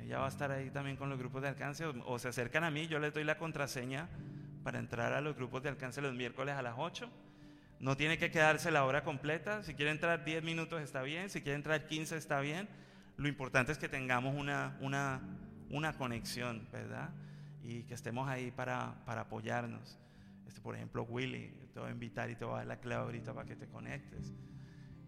[0.00, 2.70] Ella va a estar ahí también con los grupos de alcance o, se acercan a
[2.72, 4.08] mí, yo les doy la contraseña
[4.64, 7.08] para entrar a los grupos de alcance los miércoles a las 8
[7.78, 9.62] no tiene que quedarse la hora completa.
[9.62, 12.68] Si quiere entrar 10 minutos está bien, si quiere entrar 15 está bien.
[13.18, 15.20] Lo importante es que tengamos una, una,
[15.70, 17.10] una conexión, ¿verdad?
[17.62, 19.96] Y que estemos ahí para, para apoyarnos.
[20.56, 23.04] Este, por ejemplo, Willy, te voy a invitar y te voy a dar la clave
[23.04, 24.32] ahorita para que te conectes.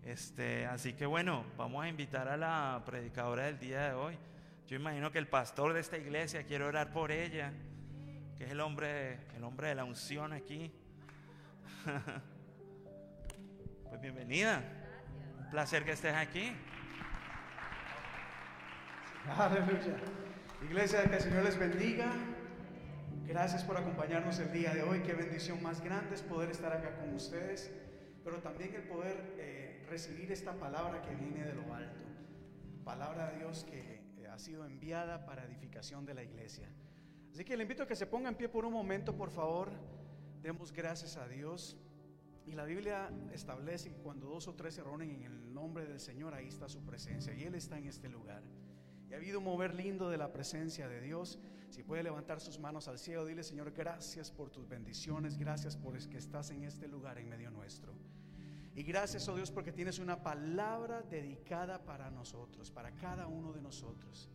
[0.03, 4.18] Este, así que bueno, vamos a invitar a la predicadora del día de hoy.
[4.66, 7.55] Yo imagino que el pastor de esta iglesia quiere orar por ella,
[8.36, 10.70] que es el hombre, el hombre de la unción aquí.
[13.88, 14.62] Pues bienvenida.
[15.38, 16.53] Un placer que estés aquí.
[19.34, 19.96] Aleluya.
[20.62, 22.12] Iglesia, que el Señor les bendiga.
[23.29, 25.01] Gracias por acompañarnos el día de hoy.
[25.01, 27.70] Qué bendición más grande es poder estar acá con ustedes,
[28.24, 32.01] pero también el poder eh, recibir esta palabra que viene de lo alto.
[32.87, 36.70] Palabra de Dios que eh, ha sido enviada para edificación de la iglesia.
[37.31, 39.72] Así que le invito a que se ponga en pie por un momento, por favor.
[40.41, 41.76] Demos gracias a Dios.
[42.47, 46.01] Y la Biblia establece que cuando dos o tres se reúnen en el nombre del
[46.01, 47.35] Señor, ahí está su presencia.
[47.35, 48.43] Y Él está en este lugar.
[49.11, 51.39] Y ha habido un mover lindo de la presencia de Dios.
[51.71, 55.99] Si puede levantar sus manos al cielo, dile Señor, gracias por tus bendiciones, gracias por
[56.09, 57.93] que estás en este lugar en medio nuestro.
[58.75, 63.61] Y gracias, oh Dios, porque tienes una palabra dedicada para nosotros, para cada uno de
[63.61, 64.31] nosotros.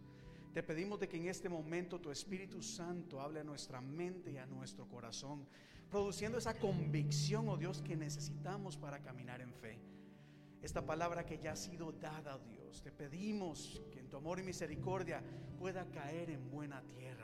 [0.53, 4.37] Te pedimos de que en este momento tu Espíritu Santo hable a nuestra mente y
[4.37, 5.47] a nuestro corazón
[5.89, 9.79] produciendo esa convicción, oh Dios, que necesitamos para caminar en fe.
[10.61, 14.39] Esta palabra que ya ha sido dada, oh Dios, te pedimos que en tu amor
[14.39, 15.23] y misericordia
[15.59, 17.22] pueda caer en buena tierra.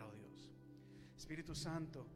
[1.30, 2.08] Espíritu Santo,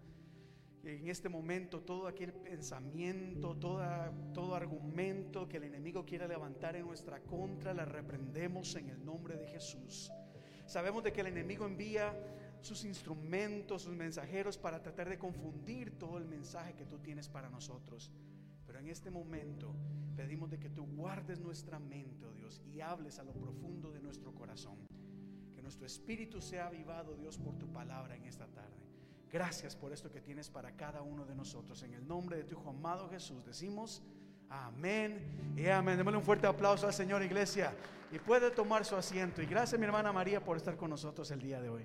[0.84, 6.88] en este momento todo aquel pensamiento, toda, todo argumento que el enemigo quiera levantar en
[6.88, 10.12] nuestra contra, la reprendemos en el nombre de Jesús.
[10.66, 12.12] Sabemos de que el enemigo envía
[12.60, 17.52] sus instrumentos, sus mensajeros para tratar de confundir todo el mensaje que tú tienes para
[17.52, 18.12] nosotros.
[18.66, 19.76] Pero en este momento
[20.16, 24.02] pedimos de que tú guardes nuestra mente, oh Dios, y hables a lo profundo de
[24.02, 24.80] nuestro corazón.
[25.54, 28.83] Que nuestro espíritu sea avivado, Dios, por tu palabra en esta tarde.
[29.34, 31.82] Gracias por esto que tienes para cada uno de nosotros.
[31.82, 34.04] En el nombre de tu Hijo amado Jesús decimos
[34.48, 35.98] amén y amén.
[35.98, 37.74] Démosle un fuerte aplauso al Señor, iglesia.
[38.12, 39.42] Y puede tomar su asiento.
[39.42, 41.84] Y gracias, mi hermana María, por estar con nosotros el día de hoy.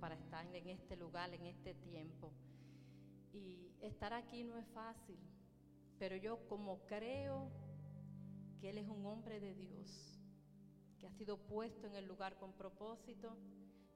[0.00, 2.32] Para estar en este lugar, en este tiempo.
[3.32, 5.18] Y estar aquí no es fácil,
[5.98, 7.50] pero yo como creo
[8.60, 10.18] que Él es un hombre de Dios,
[10.98, 13.36] que ha sido puesto en el lugar con propósito,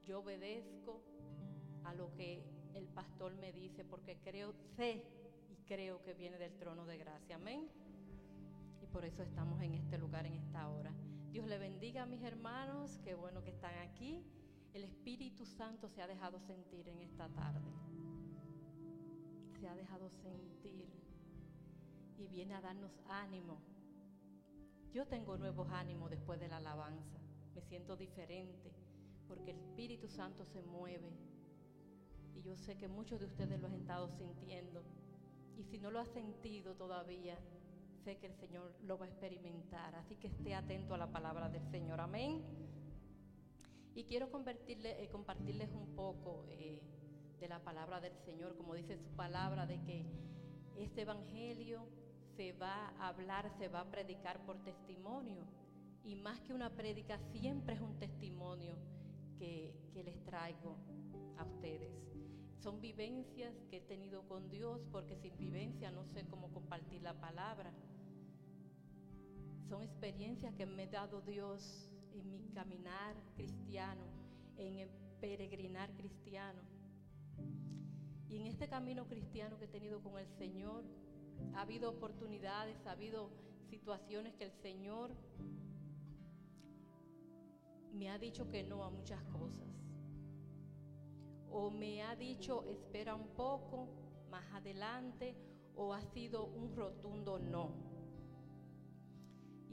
[0.04, 1.02] yo obedezco
[1.84, 2.44] a lo que
[2.74, 5.04] el pastor me dice, porque creo, sé
[5.50, 7.36] y creo que viene del trono de gracia.
[7.36, 7.68] Amén.
[8.82, 10.92] Y por eso estamos en este lugar, en esta hora.
[11.30, 14.24] Dios le bendiga a mis hermanos, qué bueno que están aquí.
[14.74, 17.70] El Espíritu Santo se ha dejado sentir en esta tarde.
[19.60, 20.88] Se ha dejado sentir
[22.18, 23.60] y viene a darnos ánimo.
[24.92, 27.20] Yo tengo nuevos ánimos después de la alabanza.
[27.54, 28.72] Me siento diferente
[29.28, 31.12] porque el Espíritu Santo se mueve.
[32.34, 34.82] Y yo sé que muchos de ustedes lo han estado sintiendo.
[35.56, 37.38] Y si no lo ha sentido todavía,
[38.02, 39.94] sé que el Señor lo va a experimentar.
[39.94, 42.00] Así que esté atento a la palabra del Señor.
[42.00, 42.42] Amén.
[43.94, 46.82] Y quiero eh, compartirles un poco eh,
[47.38, 50.04] de la palabra del Señor, como dice su palabra, de que
[50.76, 51.86] este Evangelio
[52.36, 55.46] se va a hablar, se va a predicar por testimonio.
[56.02, 58.76] Y más que una prédica, siempre es un testimonio
[59.38, 60.76] que, que les traigo
[61.38, 61.92] a ustedes.
[62.58, 67.14] Son vivencias que he tenido con Dios, porque sin vivencia no sé cómo compartir la
[67.20, 67.72] palabra.
[69.68, 74.02] Son experiencias que me ha dado Dios en mi caminar cristiano,
[74.56, 74.88] en el
[75.20, 76.60] peregrinar cristiano.
[78.28, 80.84] Y en este camino cristiano que he tenido con el Señor,
[81.54, 83.30] ha habido oportunidades, ha habido
[83.68, 85.10] situaciones que el Señor
[87.92, 89.68] me ha dicho que no a muchas cosas.
[91.50, 93.88] O me ha dicho, espera un poco,
[94.30, 95.36] más adelante,
[95.76, 97.83] o ha sido un rotundo no.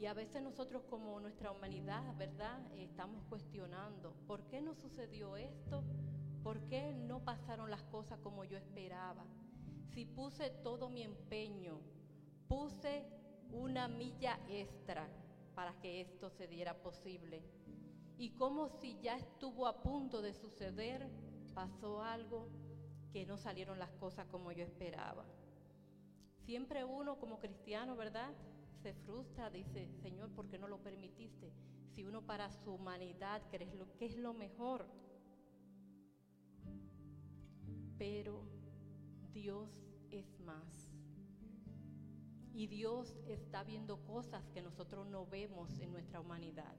[0.02, 2.58] Y a veces nosotros como nuestra humanidad, ¿verdad?
[2.76, 5.84] Estamos cuestionando, ¿por qué no sucedió esto?
[6.42, 9.24] ¿Por qué no pasaron las cosas como yo esperaba?
[9.94, 11.78] Si puse todo mi empeño,
[12.48, 13.06] puse
[13.52, 15.06] una milla extra
[15.54, 17.40] para que esto se diera posible.
[18.18, 21.08] Y como si ya estuvo a punto de suceder,
[21.54, 22.48] pasó algo
[23.12, 25.24] que no salieron las cosas como yo esperaba.
[26.44, 28.34] Siempre uno como cristiano, ¿verdad?
[28.82, 31.52] Se frustra, dice, Señor, ¿por qué no lo permitiste?
[31.94, 34.86] Si uno para su humanidad cree lo que es lo mejor.
[37.96, 38.44] Pero
[39.32, 39.70] Dios
[40.10, 40.90] es más.
[42.52, 46.74] Y Dios está viendo cosas que nosotros no vemos en nuestra humanidad.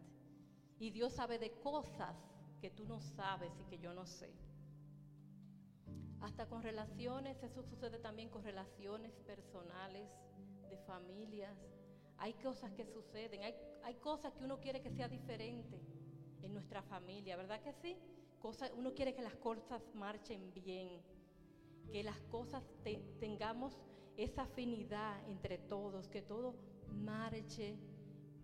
[0.80, 2.18] Y Dios sabe de cosas
[2.60, 4.34] que tú no sabes y que yo no sé.
[6.20, 10.10] Hasta con relaciones, eso sucede también con relaciones personales,
[10.70, 11.58] de familias.
[12.24, 13.54] Hay cosas que suceden, hay,
[13.84, 15.82] hay cosas que uno quiere que sea diferente
[16.42, 17.98] en nuestra familia, ¿verdad que sí?
[18.40, 21.04] Cosas, uno quiere que las cosas marchen bien,
[21.92, 23.78] que las cosas te- tengamos
[24.16, 26.56] esa afinidad entre todos, que todo
[26.88, 27.78] marche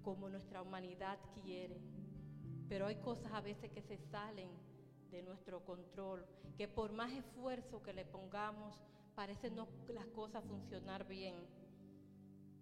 [0.01, 1.79] como nuestra humanidad quiere.
[2.67, 4.49] Pero hay cosas a veces que se salen
[5.09, 6.27] de nuestro control,
[6.57, 8.77] que por más esfuerzo que le pongamos,
[9.15, 11.58] parece no las cosas funcionar bien.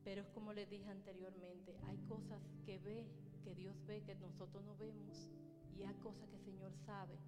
[0.07, 3.05] Pero es como les dije anteriormente, hay cosas que ve,
[3.43, 5.29] que Dios ve, que nosotros no vemos,
[5.77, 7.19] y hay cosas que el Señor sabe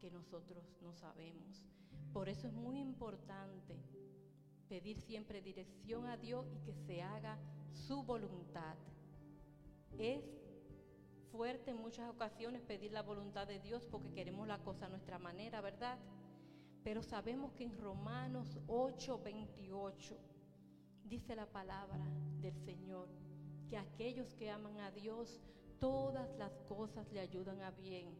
[0.00, 1.62] que nosotros no sabemos.
[2.12, 3.76] Por eso es muy importante
[4.68, 7.38] pedir siempre dirección a Dios y que se haga
[7.70, 8.74] su voluntad.
[9.96, 10.24] Es
[11.30, 15.20] fuerte en muchas ocasiones pedir la voluntad de Dios porque queremos la cosa a nuestra
[15.20, 15.96] manera, ¿verdad?
[16.82, 20.18] Pero sabemos que en Romanos 8, 28
[21.08, 21.98] dice la palabra
[22.40, 23.08] del Señor,
[23.68, 25.40] que aquellos que aman a Dios,
[25.78, 28.14] todas las cosas le ayudan a bien.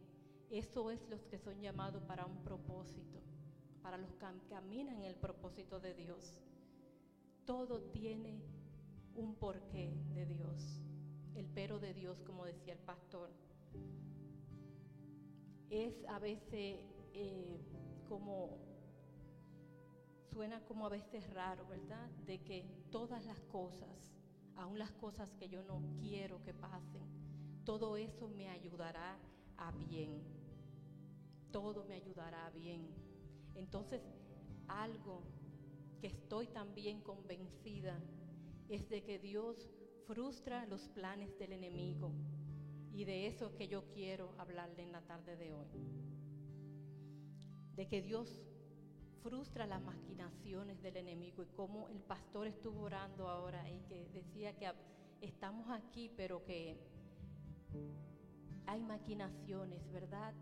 [0.49, 3.19] Eso es los que son llamados para un propósito,
[3.81, 6.41] para los que cam- caminan en el propósito de Dios.
[7.45, 8.41] Todo tiene
[9.15, 10.81] un porqué de Dios,
[11.35, 13.29] el pero de Dios, como decía el pastor.
[15.69, 16.79] Es a veces
[17.13, 17.59] eh,
[18.07, 18.57] como,
[20.31, 22.09] suena como a veces raro, ¿verdad?
[22.25, 24.13] De que todas las cosas,
[24.55, 27.03] aun las cosas que yo no quiero que pasen,
[27.65, 29.17] todo eso me ayudará
[29.57, 30.21] a bien.
[31.51, 32.87] Todo me ayudará a bien.
[33.55, 34.01] Entonces,
[34.67, 35.23] algo
[35.99, 37.99] que estoy también convencida
[38.69, 39.69] es de que Dios
[40.07, 42.11] frustra los planes del enemigo.
[42.93, 45.67] Y de eso es que yo quiero hablarle en la tarde de hoy.
[47.75, 48.48] De que Dios
[49.21, 54.55] frustra las maquinaciones del enemigo y como el pastor estuvo orando ahora y que decía
[54.57, 54.71] que
[55.21, 56.77] estamos aquí, pero que
[58.65, 60.33] hay maquinaciones, ¿verdad?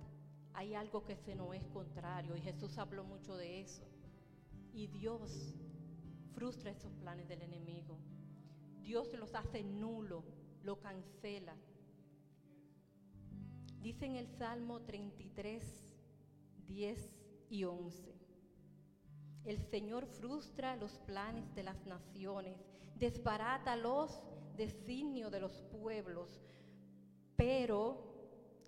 [0.54, 3.84] Hay algo que se nos es contrario y Jesús habló mucho de eso.
[4.74, 5.56] Y Dios
[6.34, 7.98] frustra esos planes del enemigo.
[8.82, 10.24] Dios los hace nulo,
[10.64, 11.56] lo cancela.
[13.82, 15.64] Dice en el Salmo 33,
[16.68, 17.14] 10
[17.50, 18.16] y 11.
[19.48, 22.58] El Señor frustra los planes de las naciones,
[23.00, 24.22] desbarata los
[24.58, 26.41] designios de los pueblos,
[27.38, 28.04] pero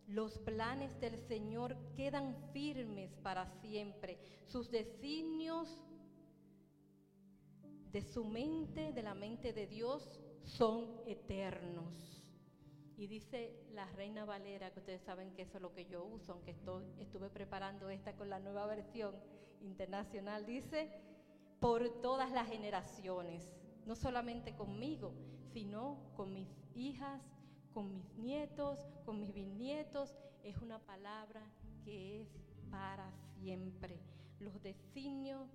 [0.08, 4.20] los planes del Señor quedan firmes para siempre.
[4.48, 5.84] Sus designios
[7.92, 12.24] de su mente, de la mente de Dios, son eternos.
[12.96, 16.32] Y dice la Reina Valera, que ustedes saben que eso es lo que yo uso,
[16.32, 19.14] aunque estuve preparando esta con la nueva versión
[19.62, 20.90] internacional, dice,
[21.60, 23.52] por todas las generaciones,
[23.86, 25.14] no solamente conmigo,
[25.52, 27.22] sino con mis hijas,
[27.74, 30.16] con mis nietos, con mis bisnietos.
[30.44, 31.42] Es una palabra
[31.84, 32.30] que es
[32.70, 34.00] para siempre.
[34.40, 35.50] Los designios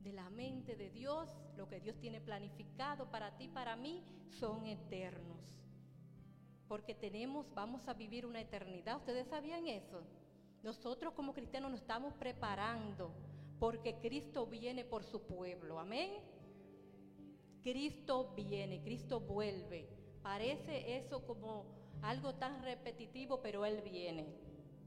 [0.00, 4.66] de la mente de Dios, lo que Dios tiene planificado para ti, para mí, son
[4.66, 5.56] eternos.
[6.68, 8.96] Porque tenemos, vamos a vivir una eternidad.
[8.96, 10.02] ¿Ustedes sabían eso?
[10.68, 13.10] Nosotros como cristianos nos estamos preparando
[13.58, 15.78] porque Cristo viene por su pueblo.
[15.78, 16.10] Amén.
[17.62, 19.88] Cristo viene, Cristo vuelve.
[20.20, 21.64] Parece eso como
[22.02, 24.26] algo tan repetitivo, pero Él viene.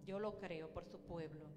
[0.06, 1.48] Yo lo creo por su pueblo.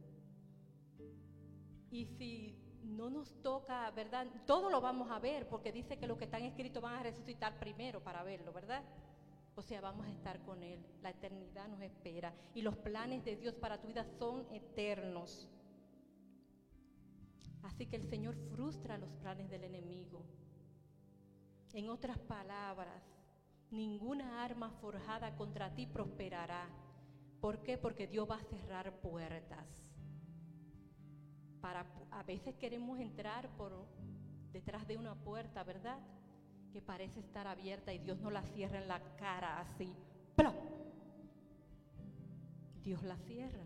[1.91, 4.27] Y si no nos toca, ¿verdad?
[4.47, 7.59] Todo lo vamos a ver, porque dice que los que están escritos van a resucitar
[7.59, 8.83] primero para verlo, ¿verdad?
[9.57, 10.85] O sea, vamos a estar con Él.
[11.03, 12.35] La eternidad nos espera.
[12.55, 15.49] Y los planes de Dios para tu vida son eternos.
[17.63, 20.25] Así que el Señor frustra los planes del enemigo.
[21.73, 23.03] En otras palabras,
[23.71, 26.69] ninguna arma forjada contra ti prosperará.
[27.41, 27.79] ¿Por qué?
[27.79, 29.85] Porque Dios va a cerrar puertas.
[31.61, 33.87] Para, a veces queremos entrar por
[34.53, 35.99] detrás de una puerta, ¿verdad?
[36.75, 39.95] Que parece estar abierta y Dios no la cierra en la cara así.
[40.35, 40.57] ¡Plop!
[42.83, 43.63] Dios la cierra.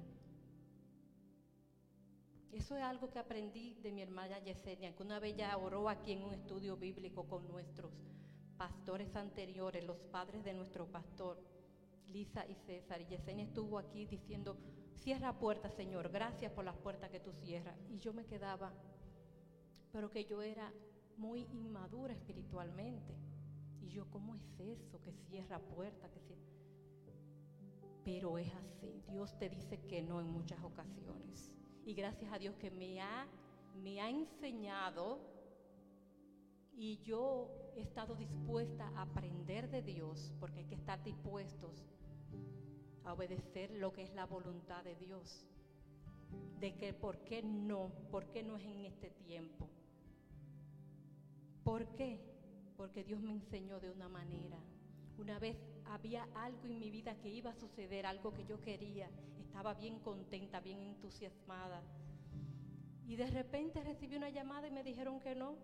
[2.52, 6.12] Eso es algo que aprendí de mi hermana Yesenia, que una vez ya oró aquí
[6.12, 7.90] en un estudio bíblico con nuestros
[8.58, 11.42] pastores anteriores, los padres de nuestro pastor,
[12.08, 13.00] Lisa y César.
[13.00, 14.58] Y Yesenia estuvo aquí diciendo,
[14.96, 17.74] cierra puertas, Señor, gracias por las puertas que tú cierras.
[17.88, 18.70] Y yo me quedaba,
[19.92, 20.70] pero que yo era
[21.18, 23.14] muy inmadura espiritualmente.
[23.80, 25.00] Y yo, ¿cómo es eso?
[25.00, 26.42] Que cierra puertas, que cierra...
[28.04, 31.52] Pero es así, Dios te dice que no en muchas ocasiones.
[31.84, 33.26] Y gracias a Dios que me ha,
[33.82, 35.20] me ha enseñado
[36.72, 41.84] y yo he estado dispuesta a aprender de Dios, porque hay que estar dispuestos
[43.04, 45.44] a obedecer lo que es la voluntad de Dios.
[46.60, 49.68] De que por qué no, por qué no es en este tiempo.
[51.68, 52.18] ¿Por qué?
[52.78, 54.58] Porque Dios me enseñó de una manera.
[55.18, 55.54] Una vez
[55.84, 59.10] había algo en mi vida que iba a suceder, algo que yo quería.
[59.38, 61.82] Estaba bien contenta, bien entusiasmada.
[63.06, 65.56] Y de repente recibí una llamada y me dijeron que no,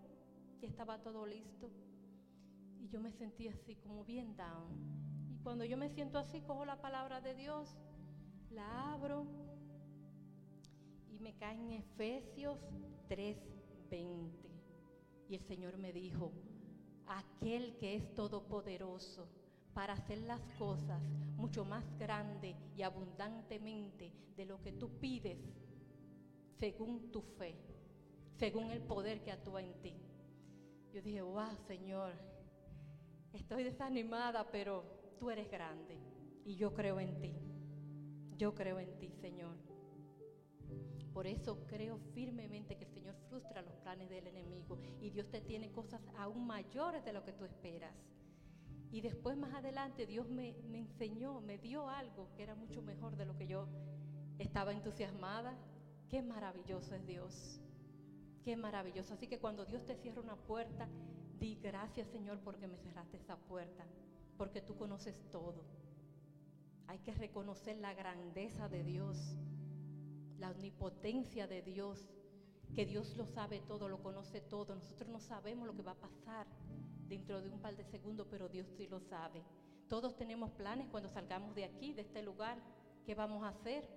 [0.59, 1.71] que estaba todo listo.
[2.79, 5.31] Y yo me sentí así como bien down.
[5.31, 7.75] Y cuando yo me siento así, cojo la palabra de Dios,
[8.51, 9.25] la abro
[11.09, 12.59] y me cae en Efesios
[13.09, 14.44] 3:20.
[15.27, 16.31] Y el Señor me dijo,
[17.07, 19.27] aquel que es todopoderoso
[19.73, 21.01] para hacer las cosas
[21.35, 25.37] mucho más grande y abundantemente de lo que tú pides,
[26.57, 27.55] según tu fe,
[28.37, 29.93] según el poder que actúa en ti.
[30.93, 32.13] Yo dije, wow, Señor,
[33.33, 34.85] estoy desanimada, pero
[35.19, 35.97] tú eres grande
[36.45, 37.35] y yo creo en ti.
[38.37, 39.57] Yo creo en ti, Señor.
[41.13, 45.71] Por eso creo firmemente que Señor frustra los planes del enemigo y Dios te tiene
[45.71, 47.93] cosas aún mayores de lo que tú esperas.
[48.91, 53.15] Y después más adelante Dios me, me enseñó, me dio algo que era mucho mejor
[53.15, 53.67] de lo que yo
[54.39, 55.55] estaba entusiasmada.
[56.09, 57.61] Qué maravilloso es Dios.
[58.43, 59.13] Qué maravilloso.
[59.13, 60.89] Así que cuando Dios te cierra una puerta,
[61.39, 63.85] di gracias Señor porque me cerraste esa puerta,
[64.35, 65.63] porque tú conoces todo.
[66.87, 69.35] Hay que reconocer la grandeza de Dios,
[70.39, 72.09] la omnipotencia de Dios,
[72.73, 74.75] que Dios lo sabe todo, lo conoce todo.
[74.75, 76.47] Nosotros no sabemos lo que va a pasar
[77.07, 79.43] dentro de un par de segundos, pero Dios sí lo sabe.
[79.87, 82.57] Todos tenemos planes cuando salgamos de aquí, de este lugar,
[83.05, 83.87] qué vamos a hacer,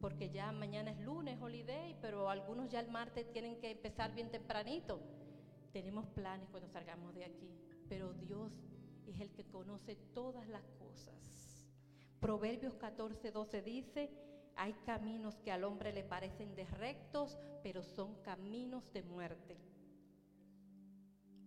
[0.00, 4.30] porque ya mañana es lunes, holiday, pero algunos ya el martes tienen que empezar bien
[4.30, 5.00] tempranito.
[5.72, 7.50] Tenemos planes cuando salgamos de aquí,
[7.88, 8.52] pero Dios
[9.06, 11.66] es el que conoce todas las cosas.
[12.20, 14.10] Proverbios 14, 12 dice,
[14.56, 19.56] hay caminos que al hombre le parecen de rectos, pero son caminos de muerte.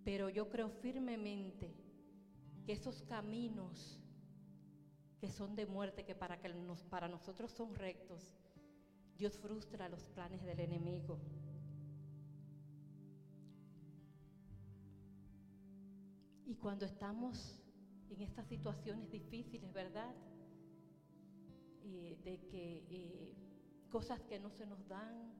[0.04, 1.76] Pero yo creo firmemente
[2.66, 4.00] que esos caminos
[5.20, 6.50] que son de muerte, que para, que
[6.90, 8.32] para nosotros son rectos,
[9.18, 11.20] Dios frustra los planes del enemigo.
[16.46, 17.62] Y cuando estamos
[18.10, 20.16] en estas situaciones difíciles, ¿verdad?
[21.84, 23.34] De que eh,
[23.90, 25.34] cosas que no se nos dan,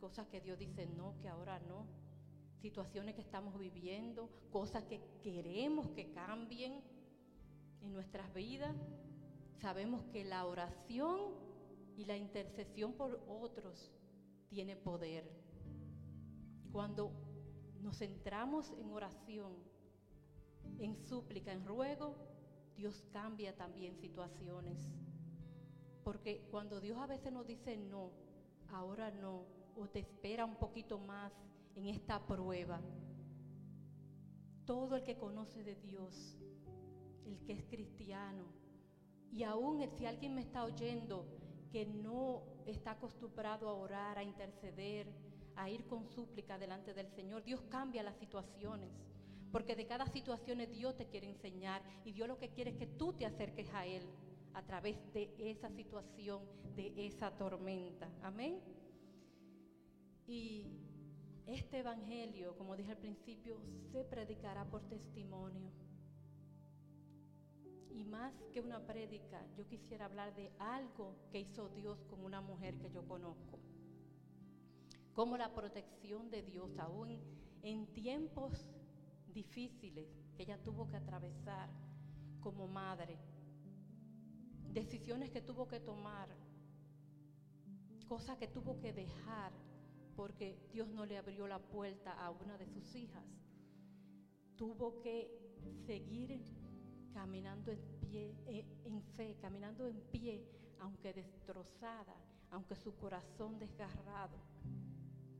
[0.00, 1.86] cosas que Dios dice no, que ahora no,
[2.60, 6.82] situaciones que estamos viviendo, cosas que queremos que cambien
[7.82, 8.74] en nuestras vidas,
[9.60, 11.34] sabemos que la oración
[11.96, 13.92] y la intercesión por otros
[14.48, 15.30] tiene poder.
[16.72, 17.12] Cuando
[17.80, 19.52] nos centramos en oración,
[20.78, 22.16] en súplica, en ruego,
[22.76, 24.88] Dios cambia también situaciones.
[26.04, 28.10] Porque cuando Dios a veces nos dice no,
[28.70, 29.44] ahora no,
[29.76, 31.32] o te espera un poquito más
[31.74, 32.80] en esta prueba,
[34.64, 36.36] todo el que conoce de Dios,
[37.26, 38.44] el que es cristiano,
[39.32, 41.26] y aún si alguien me está oyendo
[41.70, 45.06] que no está acostumbrado a orar, a interceder,
[45.56, 48.90] a ir con súplica delante del Señor, Dios cambia las situaciones.
[49.52, 52.86] Porque de cada situación Dios te quiere enseñar y Dios lo que quiere es que
[52.86, 54.02] tú te acerques a Él
[54.54, 56.42] a través de esa situación,
[56.76, 58.08] de esa tormenta.
[58.22, 58.60] Amén.
[60.26, 60.66] Y
[61.46, 65.70] este Evangelio, como dije al principio, se predicará por testimonio.
[67.90, 72.40] Y más que una prédica, yo quisiera hablar de algo que hizo Dios con una
[72.40, 73.58] mujer que yo conozco.
[75.12, 77.18] Como la protección de Dios, aún
[77.62, 78.70] en tiempos
[79.26, 81.68] difíciles que ella tuvo que atravesar
[82.40, 83.18] como madre,
[84.72, 86.28] decisiones que tuvo que tomar,
[88.08, 89.52] cosas que tuvo que dejar
[90.16, 93.24] porque Dios no le abrió la puerta a una de sus hijas.
[94.56, 95.30] Tuvo que
[95.86, 96.42] seguir
[97.14, 100.44] caminando en pie, eh, en fe, caminando en pie,
[100.78, 102.16] aunque destrozada,
[102.50, 104.36] aunque su corazón desgarrado,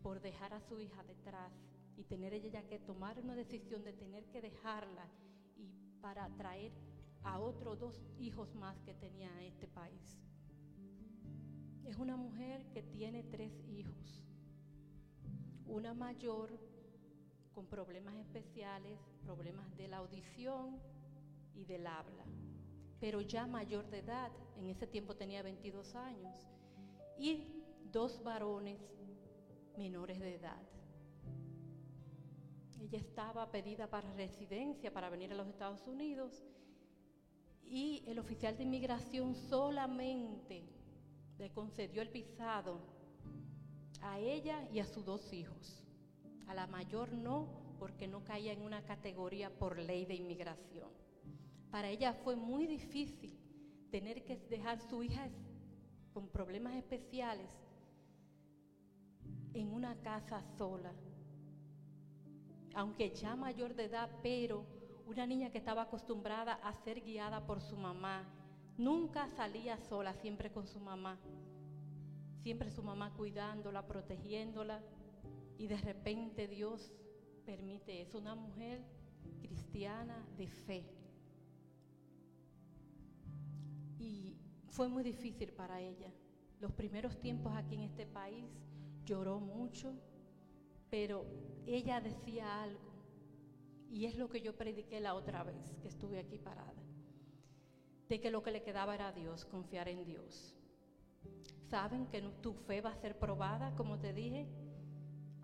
[0.02, 1.52] por dejar a su hija detrás
[1.96, 5.06] y tener ella que tomar una decisión de tener que dejarla
[5.58, 5.68] y
[6.00, 6.72] para traer
[7.24, 10.18] a otros dos hijos más que tenía a este país.
[11.84, 14.22] Es una mujer que tiene tres hijos.
[15.66, 16.50] Una mayor
[17.54, 20.78] con problemas especiales, problemas de la audición
[21.54, 22.24] y del habla,
[23.00, 26.46] pero ya mayor de edad, en ese tiempo tenía 22 años,
[27.18, 27.44] y
[27.90, 28.80] dos varones
[29.76, 30.62] menores de edad.
[32.80, 36.42] Ella estaba pedida para residencia para venir a los Estados Unidos
[37.70, 40.64] y el oficial de inmigración solamente
[41.38, 42.80] le concedió el visado
[44.02, 45.86] a ella y a sus dos hijos.
[46.48, 47.48] A la mayor no,
[47.78, 50.88] porque no caía en una categoría por ley de inmigración.
[51.70, 53.38] Para ella fue muy difícil
[53.92, 55.28] tener que dejar su hija
[56.12, 57.52] con problemas especiales
[59.54, 60.92] en una casa sola.
[62.74, 64.79] Aunque ya mayor de edad, pero
[65.10, 68.24] una niña que estaba acostumbrada a ser guiada por su mamá,
[68.78, 71.18] nunca salía sola, siempre con su mamá.
[72.42, 74.80] Siempre su mamá cuidándola, protegiéndola.
[75.58, 76.92] Y de repente Dios
[77.44, 78.18] permite eso.
[78.18, 78.84] Una mujer
[79.40, 80.84] cristiana de fe.
[83.98, 84.36] Y
[84.68, 86.12] fue muy difícil para ella.
[86.60, 88.46] Los primeros tiempos aquí en este país
[89.04, 89.92] lloró mucho,
[90.88, 91.26] pero
[91.66, 92.89] ella decía algo.
[93.90, 96.72] Y es lo que yo prediqué la otra vez que estuve aquí parada.
[98.08, 100.56] De que lo que le quedaba era Dios, confiar en Dios.
[101.68, 104.48] Saben que tu fe va a ser probada, como te dije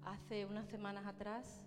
[0.06, 1.62] hace unas semanas atrás.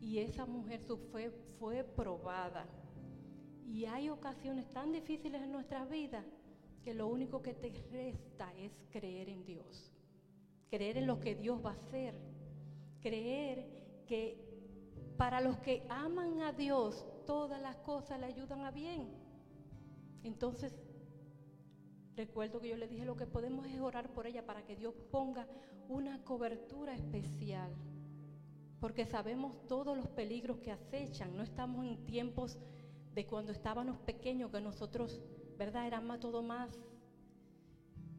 [0.00, 2.66] Y esa mujer, su fe fue probada.
[3.64, 6.24] Y hay ocasiones tan difíciles en nuestras vidas
[6.82, 9.92] que lo único que te resta es creer en Dios.
[10.68, 12.14] Creer en lo que Dios va a hacer.
[13.00, 14.51] Creer que
[15.22, 19.08] para los que aman a Dios, todas las cosas le ayudan a bien.
[20.24, 20.74] Entonces,
[22.16, 24.92] recuerdo que yo le dije, lo que podemos es orar por ella para que Dios
[25.12, 25.46] ponga
[25.88, 27.72] una cobertura especial.
[28.80, 31.36] Porque sabemos todos los peligros que acechan.
[31.36, 32.58] No estamos en tiempos
[33.14, 35.22] de cuando estábamos pequeños, que nosotros,
[35.56, 35.86] ¿verdad?
[35.86, 36.68] Era todo más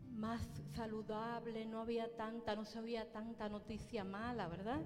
[0.10, 0.42] más
[0.74, 4.80] saludable, no había tanta, no se oía tanta noticia mala, ¿verdad?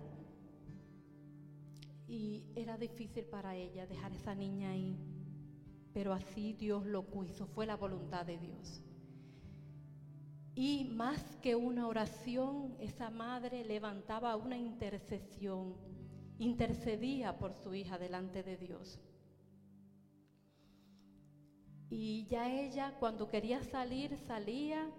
[2.07, 4.97] Y era difícil para ella dejar esa niña ahí,
[5.93, 8.81] pero así Dios lo quiso, fue la voluntad de Dios.
[10.55, 15.75] Y más que una oración, esa madre levantaba una intercesión,
[16.39, 18.99] intercedía por su hija delante de Dios.
[21.89, 24.89] Y ya ella cuando quería salir, salía,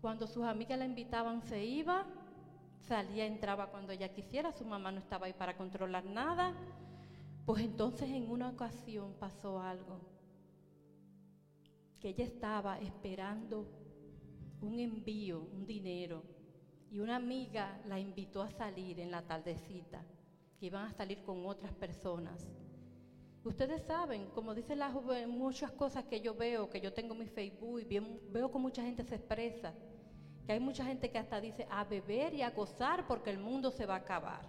[0.00, 2.06] cuando sus amigas la invitaban, se iba,
[2.86, 6.54] salía, entraba cuando ella quisiera, su mamá no estaba ahí para controlar nada.
[7.44, 10.00] Pues entonces en una ocasión pasó algo,
[12.00, 13.68] que ella estaba esperando
[14.60, 16.24] un envío, un dinero,
[16.90, 20.04] y una amiga la invitó a salir en la tardecita,
[20.58, 22.48] que iban a salir con otras personas.
[23.44, 24.92] Ustedes saben, como dicen las
[25.28, 28.00] muchas cosas que yo veo, que yo tengo en mi Facebook y
[28.32, 29.72] veo que mucha gente se expresa,
[30.46, 33.72] que hay mucha gente que hasta dice a beber y a gozar porque el mundo
[33.72, 34.42] se va a acabar.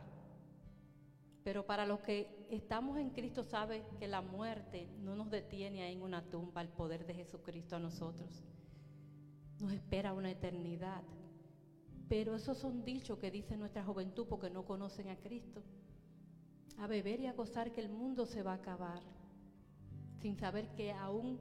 [1.44, 5.94] Pero para los que estamos en Cristo sabe que la muerte no nos detiene ahí
[5.94, 8.44] en una tumba, el poder de Jesucristo a nosotros.
[9.60, 11.02] Nos espera una eternidad.
[12.08, 15.64] Pero esos son dichos que dice nuestra juventud porque no conocen a Cristo
[16.78, 19.02] a beber y a gozar que el mundo se va a acabar,
[20.22, 21.40] sin saber que aún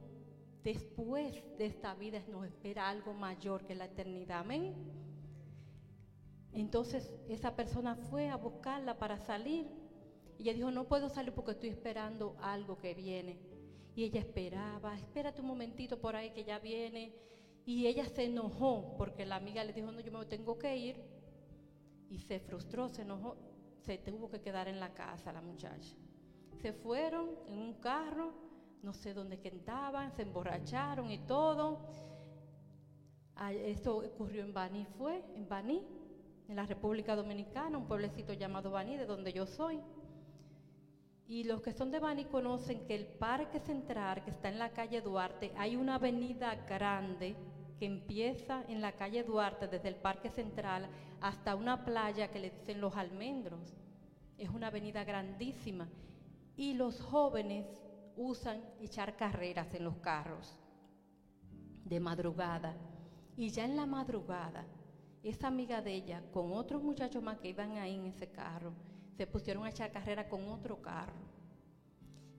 [0.67, 4.39] después de esta vida nos espera algo mayor que la eternidad.
[4.41, 4.75] Amén.
[6.51, 9.65] Entonces esa persona fue a buscarla para salir
[10.37, 13.39] y ella dijo, no puedo salir porque estoy esperando algo que viene.
[13.95, 17.13] Y ella esperaba, espérate un momentito por ahí que ya viene.
[17.65, 21.01] Y ella se enojó porque la amiga le dijo, no, yo me tengo que ir.
[22.09, 23.37] Y se frustró, se enojó,
[23.85, 25.95] se tuvo que quedar en la casa la muchacha.
[26.61, 28.46] Se fueron en un carro,
[28.83, 31.79] no sé dónde cantaban, se emborracharon y todo.
[33.35, 35.85] Ah, Esto ocurrió en Baní, fue en Baní,
[36.47, 39.81] en la República Dominicana, un pueblecito llamado Baní, de donde yo soy.
[41.27, 44.71] Y los que son de Baní conocen que el Parque Central, que está en la
[44.71, 47.35] calle Duarte, hay una avenida grande
[47.77, 50.87] que empieza en la calle Duarte, desde el Parque Central
[51.21, 53.75] hasta una playa que le dicen Los Almendros.
[54.37, 55.89] Es una avenida grandísima.
[56.55, 57.65] Y los jóvenes
[58.17, 60.57] usan echar carreras en los carros
[61.85, 62.75] de madrugada.
[63.35, 64.65] Y ya en la madrugada,
[65.23, 68.73] esa amiga de ella, con otros muchachos más que iban ahí en ese carro,
[69.15, 71.27] se pusieron a echar carrera con otro carro.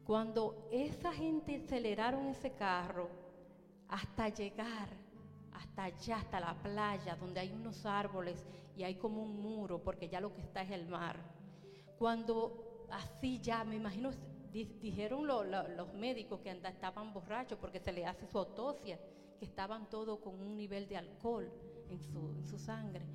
[0.04, 3.08] Cuando esa gente aceleraron ese carro
[3.88, 4.88] hasta llegar
[5.52, 8.46] hasta allá, hasta la playa, donde hay unos árboles
[8.76, 11.16] y hay como un muro, porque ya lo que está es el mar.
[11.98, 14.10] Cuando así ya, me imagino,
[14.52, 18.98] dijeron lo- lo- los médicos que anda- estaban borrachos porque se le hace su autopsia,
[19.38, 21.50] que estaban todos con un nivel de alcohol
[21.88, 23.06] en su, en su sangre.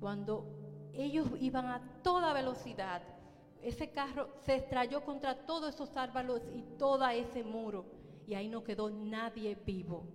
[0.00, 0.46] Cuando
[0.92, 3.02] ellos iban a toda velocidad,
[3.62, 7.84] ese carro se estrelló contra todos esos árboles y todo ese muro,
[8.26, 10.06] y ahí no quedó nadie vivo.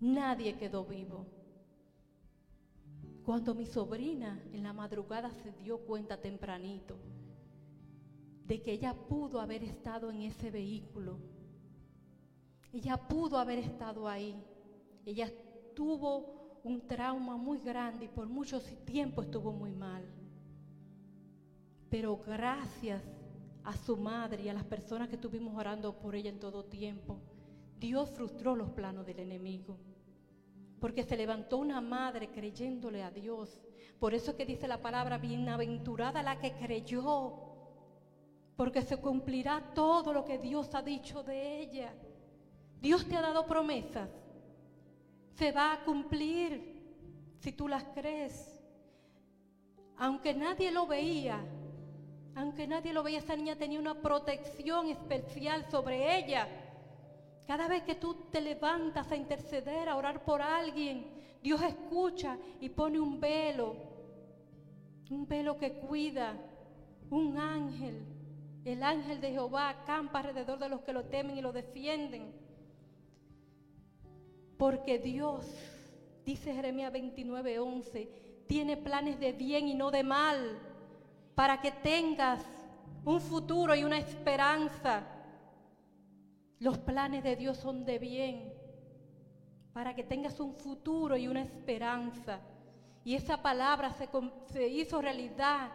[0.00, 1.26] Nadie quedó vivo.
[3.24, 6.96] Cuando mi sobrina en la madrugada se dio cuenta tempranito
[8.48, 11.18] de que ella pudo haber estado en ese vehículo,
[12.72, 14.34] ella pudo haber estado ahí,
[15.04, 15.30] ella
[15.74, 20.02] tuvo un trauma muy grande y por mucho tiempo estuvo muy mal.
[21.90, 23.02] Pero gracias
[23.64, 27.20] a su madre y a las personas que estuvimos orando por ella en todo tiempo,
[27.78, 29.76] Dios frustró los planos del enemigo.
[30.80, 33.60] Porque se levantó una madre creyéndole a Dios.
[33.98, 37.47] Por eso es que dice la palabra, bienaventurada la que creyó.
[38.58, 41.94] Porque se cumplirá todo lo que Dios ha dicho de ella.
[42.80, 44.10] Dios te ha dado promesas.
[45.36, 46.50] Se va a cumplir
[47.38, 48.60] si tú las crees.
[49.96, 51.38] Aunque nadie lo veía,
[52.34, 56.48] aunque nadie lo veía, esa niña tenía una protección especial sobre ella
[57.46, 61.06] Cada vez que tú te levantas a interceder, a orar por alguien,
[61.40, 63.76] Dios escucha y pone un velo,
[65.10, 66.34] un velo que cuida,
[67.08, 68.17] un ángel.
[68.64, 72.32] El ángel de Jehová acampa alrededor de los que lo temen y lo defienden.
[74.56, 75.46] Porque Dios,
[76.24, 78.08] dice Jeremías 29, 11,
[78.46, 80.58] tiene planes de bien y no de mal,
[81.34, 82.44] para que tengas
[83.04, 85.06] un futuro y una esperanza.
[86.58, 88.52] Los planes de Dios son de bien,
[89.72, 92.40] para que tengas un futuro y una esperanza.
[93.04, 94.08] Y esa palabra se,
[94.52, 95.70] se hizo realidad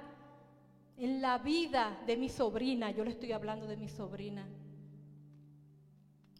[0.97, 2.91] en la vida de mi sobrina.
[2.91, 4.47] Yo le estoy hablando de mi sobrina.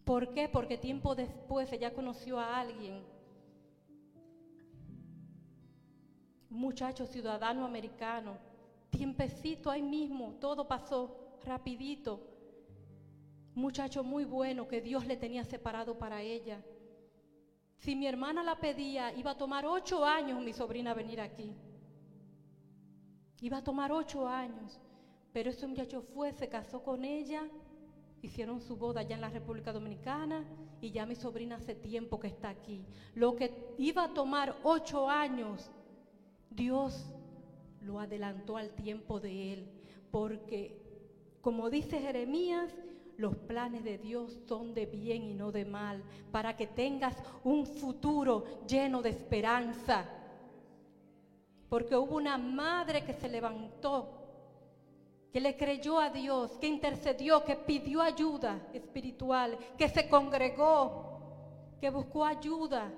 [0.04, 0.48] ¿Por qué?
[0.48, 3.02] Porque tiempo después ella conoció a alguien,
[6.50, 8.36] muchacho ciudadano americano,
[8.90, 12.20] tiempecito ahí mismo, todo pasó rapidito.
[13.54, 16.62] Muchacho muy bueno que Dios le tenía separado para ella.
[17.78, 21.54] Si mi hermana la pedía, iba a tomar ocho años mi sobrina venir aquí.
[23.44, 24.80] Iba a tomar ocho años.
[25.34, 27.42] Pero ese muchacho fue, se casó con ella,
[28.22, 30.46] hicieron su boda allá en la República Dominicana
[30.80, 32.86] y ya mi sobrina hace tiempo que está aquí.
[33.14, 35.70] Lo que iba a tomar ocho años,
[36.48, 37.04] Dios
[37.82, 39.68] lo adelantó al tiempo de él.
[40.10, 40.80] Porque,
[41.42, 42.72] como dice Jeremías,
[43.18, 46.02] los planes de Dios son de bien y no de mal,
[46.32, 50.08] para que tengas un futuro lleno de esperanza.
[51.74, 54.08] Porque hubo una madre que se levantó,
[55.32, 61.90] que le creyó a Dios, que intercedió, que pidió ayuda espiritual, que se congregó, que
[61.90, 62.92] buscó ayuda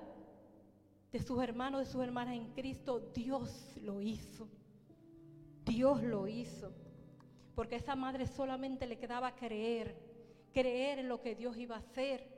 [1.11, 3.01] de sus hermanos, de sus hermanas en Cristo.
[3.15, 4.47] Dios lo hizo.
[5.65, 6.70] Dios lo hizo.
[7.55, 9.97] Porque a esa madre solamente le quedaba creer,
[10.53, 12.28] creer en lo que Dios iba a hacer.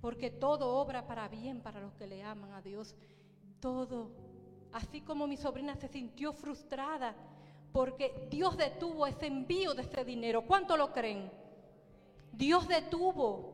[0.00, 2.94] Porque todo obra para bien para los que le aman a Dios.
[3.58, 4.30] Todo.
[4.72, 7.14] Así como mi sobrina se sintió frustrada
[7.72, 10.42] porque Dios detuvo ese envío de ese dinero.
[10.42, 11.30] ¿Cuánto lo creen?
[12.32, 13.52] Dios detuvo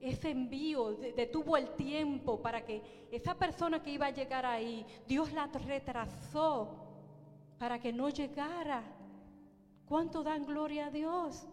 [0.00, 4.84] ese envío, de- detuvo el tiempo para que esa persona que iba a llegar ahí,
[5.08, 6.68] Dios la retrasó
[7.58, 8.82] para que no llegara.
[9.86, 11.46] ¿Cuánto dan gloria a Dios?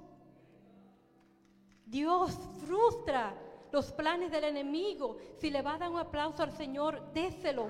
[1.85, 3.33] Dios frustra
[3.71, 5.17] los planes del enemigo.
[5.39, 7.69] Si le va a dar un aplauso al Señor, déselo.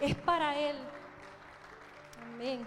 [0.00, 0.76] Es para Él.
[2.22, 2.66] Amén.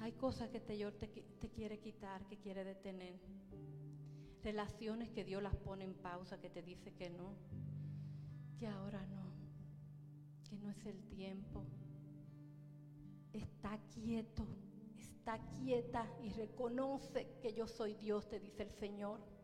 [0.00, 3.18] Hay cosas que Señor te, te quiere quitar, que quiere detener.
[4.42, 7.34] Relaciones que Dios las pone en pausa, que te dice que no,
[8.58, 9.32] que ahora no,
[10.48, 11.64] que no es el tiempo.
[13.32, 14.46] Está quieto,
[14.98, 19.35] está quieta y reconoce que yo soy Dios, te dice el Señor.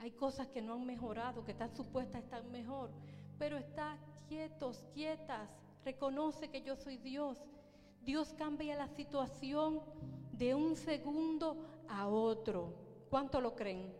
[0.00, 2.90] Hay cosas que no han mejorado, que están supuestas a estar mejor,
[3.38, 3.98] pero está
[4.28, 5.48] quietos, quietas.
[5.84, 7.38] Reconoce que yo soy Dios.
[8.02, 9.80] Dios cambia la situación
[10.32, 11.56] de un segundo
[11.88, 12.74] a otro.
[13.10, 13.92] ¿Cuánto lo creen?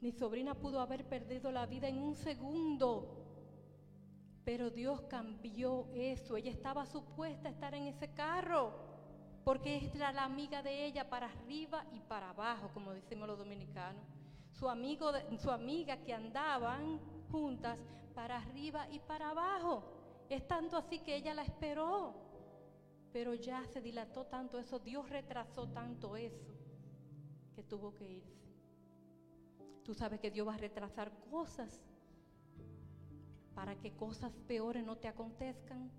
[0.00, 3.24] Mi sobrina pudo haber perdido la vida en un segundo,
[4.44, 6.36] pero Dios cambió eso.
[6.36, 8.72] Ella estaba supuesta a estar en ese carro,
[9.44, 14.02] porque era la amiga de ella para arriba y para abajo, como decimos los dominicanos.
[14.52, 16.98] Su, amigo su amiga que andaban
[17.30, 17.78] juntas
[18.14, 19.84] para arriba y para abajo.
[20.30, 22.14] Es tanto así que ella la esperó,
[23.12, 26.54] pero ya se dilató tanto eso, Dios retrasó tanto eso,
[27.54, 28.44] que tuvo que irse.
[29.84, 31.84] Tú sabes que Dios va a retrasar cosas
[33.54, 35.90] para que cosas peores no te acontezcan.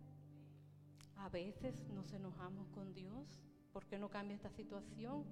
[1.17, 3.41] A veces nos enojamos con Dios
[3.73, 5.25] porque no cambia esta situación,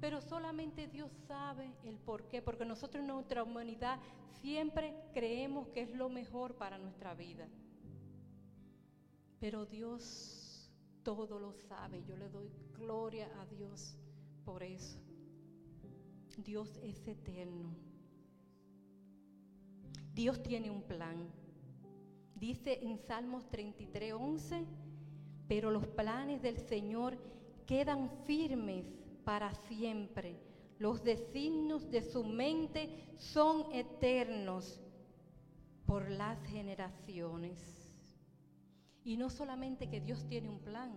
[0.00, 3.98] pero solamente Dios sabe el por qué, porque nosotros en nuestra humanidad
[4.40, 7.48] siempre creemos que es lo mejor para nuestra vida.
[9.40, 10.70] Pero Dios
[11.02, 12.02] todo lo sabe.
[12.04, 13.96] Yo le doy gloria a Dios
[14.44, 15.00] por eso.
[16.36, 17.74] Dios es eterno.
[20.14, 21.30] Dios tiene un plan.
[22.34, 24.66] Dice en Salmos 33, 11,
[25.48, 27.18] pero los planes del Señor
[27.66, 28.84] quedan firmes
[29.24, 30.36] para siempre.
[30.78, 34.80] Los designios de su mente son eternos
[35.86, 37.90] por las generaciones.
[39.04, 40.92] Y no solamente que Dios tiene un plan,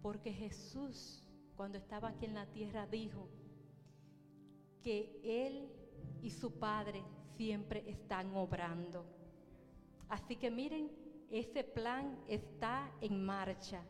[0.00, 1.24] porque Jesús,
[1.56, 3.28] cuando estaba aquí en la tierra, dijo
[4.82, 5.68] que Él
[6.22, 7.02] y su Padre
[7.36, 9.04] siempre están obrando.
[10.08, 10.88] Así que miren,
[11.30, 13.82] ese plan está en marcha.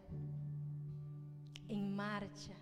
[1.68, 2.54] en marcha.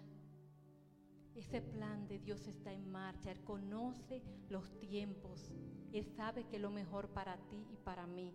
[1.35, 3.31] Ese plan de Dios está en marcha.
[3.31, 5.53] Él conoce los tiempos.
[5.93, 8.35] Él sabe que es lo mejor para ti y para mí.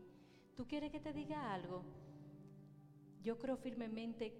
[0.56, 1.84] ¿Tú quieres que te diga algo?
[3.24, 4.34] Yo creo firmemente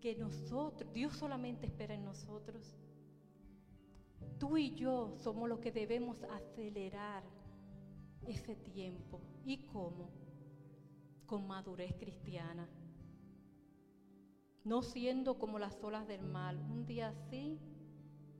[0.00, 2.76] que nosotros, Dios solamente espera en nosotros.
[4.38, 7.22] Tú y yo somos los que debemos acelerar
[8.26, 9.20] ese tiempo.
[9.44, 10.25] ¿Y cómo?
[11.26, 12.68] Con madurez cristiana.
[14.64, 16.56] No siendo como las olas del mal.
[16.70, 17.58] Un día sí,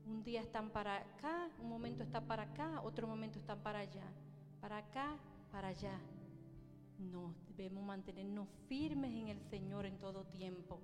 [0.06, 4.12] un día están para acá, un momento están para acá, otro momento están para allá.
[4.60, 5.18] Para acá,
[5.50, 5.98] para allá.
[6.98, 10.80] No, debemos mantenernos firmes en el Señor en todo tiempo.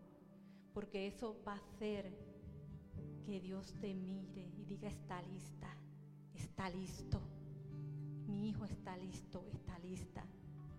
[0.74, 2.12] Porque eso va a hacer
[3.24, 5.68] que Dios te mire y diga, está lista,
[6.34, 7.20] está listo.
[8.26, 10.24] Mi hijo está listo, está lista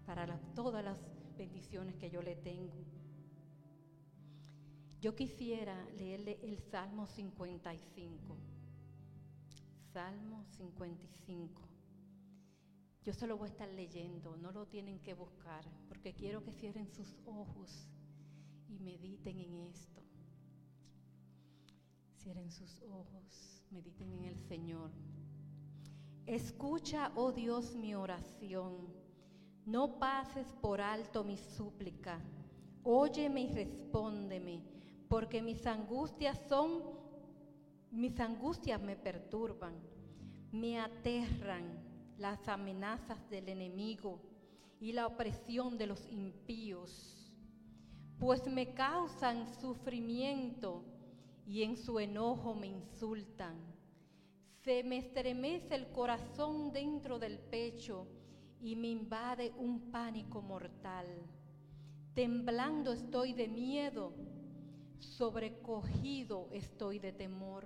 [0.05, 0.99] para todas las
[1.37, 2.73] bendiciones que yo le tengo.
[5.01, 8.37] Yo quisiera leerle el Salmo 55.
[9.91, 11.61] Salmo 55.
[13.03, 16.53] Yo se lo voy a estar leyendo, no lo tienen que buscar, porque quiero que
[16.53, 17.89] cierren sus ojos
[18.69, 20.01] y mediten en esto.
[22.17, 24.89] Cierren sus ojos, mediten en el Señor.
[26.25, 28.92] Escucha, oh Dios, mi oración.
[29.65, 32.19] No pases por alto mi súplica.
[32.83, 34.61] Óyeme y respóndeme,
[35.07, 36.81] porque mis angustias son,
[37.89, 39.73] mis angustias me perturban,
[40.51, 41.63] me aterran
[42.17, 44.19] las amenazas del enemigo
[44.81, 47.31] y la opresión de los impíos,
[48.19, 50.83] pues me causan sufrimiento
[51.47, 53.55] y en su enojo me insultan.
[54.61, 58.07] Se me estremece el corazón dentro del pecho
[58.63, 61.05] y me invade un pánico mortal.
[62.15, 64.13] Temblando estoy de miedo,
[64.99, 67.65] sobrecogido estoy de temor.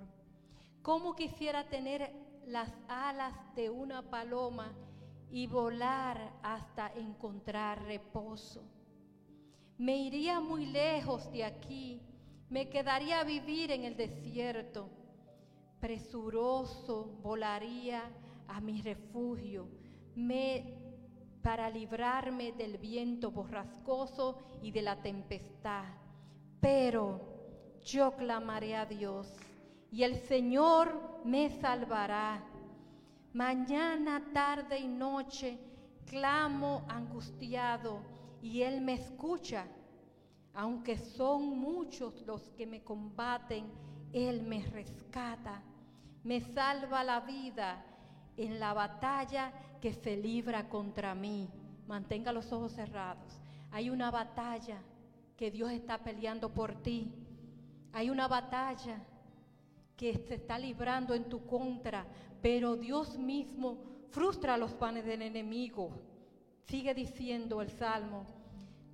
[0.82, 2.10] ¿Cómo quisiera tener
[2.46, 4.72] las alas de una paloma
[5.30, 8.64] y volar hasta encontrar reposo?
[9.78, 12.02] Me iría muy lejos de aquí,
[12.50, 14.90] me quedaría a vivir en el desierto.
[15.78, 18.02] Presuroso volaría
[18.48, 19.68] a mi refugio,
[20.16, 20.77] me
[21.42, 25.84] para librarme del viento borrascoso y de la tempestad.
[26.60, 27.20] Pero
[27.82, 29.32] yo clamaré a Dios
[29.90, 32.44] y el Señor me salvará.
[33.32, 35.58] Mañana, tarde y noche
[36.06, 38.00] clamo angustiado
[38.42, 39.66] y Él me escucha.
[40.54, 43.70] Aunque son muchos los que me combaten,
[44.12, 45.62] Él me rescata,
[46.24, 47.84] me salva la vida
[48.36, 51.48] en la batalla que se libra contra mí.
[51.86, 53.40] Mantenga los ojos cerrados.
[53.70, 54.78] Hay una batalla
[55.36, 57.12] que Dios está peleando por ti.
[57.92, 59.00] Hay una batalla
[59.96, 62.06] que se está librando en tu contra,
[62.40, 63.78] pero Dios mismo
[64.10, 65.90] frustra los planes del enemigo.
[66.66, 68.26] Sigue diciendo el Salmo,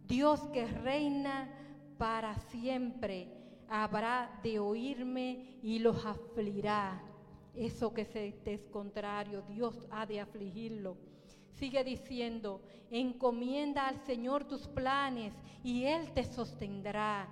[0.07, 1.51] Dios que reina
[1.99, 3.29] para siempre,
[3.69, 7.03] habrá de oírme y los afligirá.
[7.55, 10.97] Eso que se te es contrario, Dios ha de afligirlo.
[11.53, 12.61] Sigue diciendo,
[12.91, 15.33] encomienda al Señor tus planes
[15.63, 17.29] y Él te sostendrá.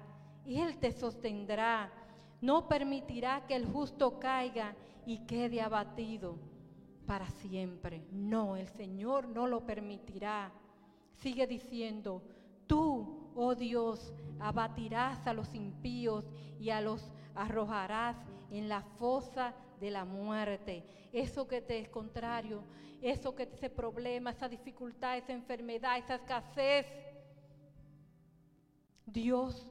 [0.46, 1.92] Él te sostendrá.
[2.40, 4.76] No permitirá que el justo caiga
[5.06, 6.38] y quede abatido
[7.06, 8.04] para siempre.
[8.12, 10.52] No, el Señor no lo permitirá.
[11.14, 12.22] Sigue diciendo,
[12.66, 16.24] tú, oh Dios, abatirás a los impíos
[16.60, 18.16] y a los arrojarás
[18.50, 20.82] en la fosa de la muerte.
[21.12, 22.62] Eso que te es contrario,
[23.02, 26.86] eso que ese problema, esa dificultad, esa enfermedad, esa escasez,
[29.04, 29.66] Dios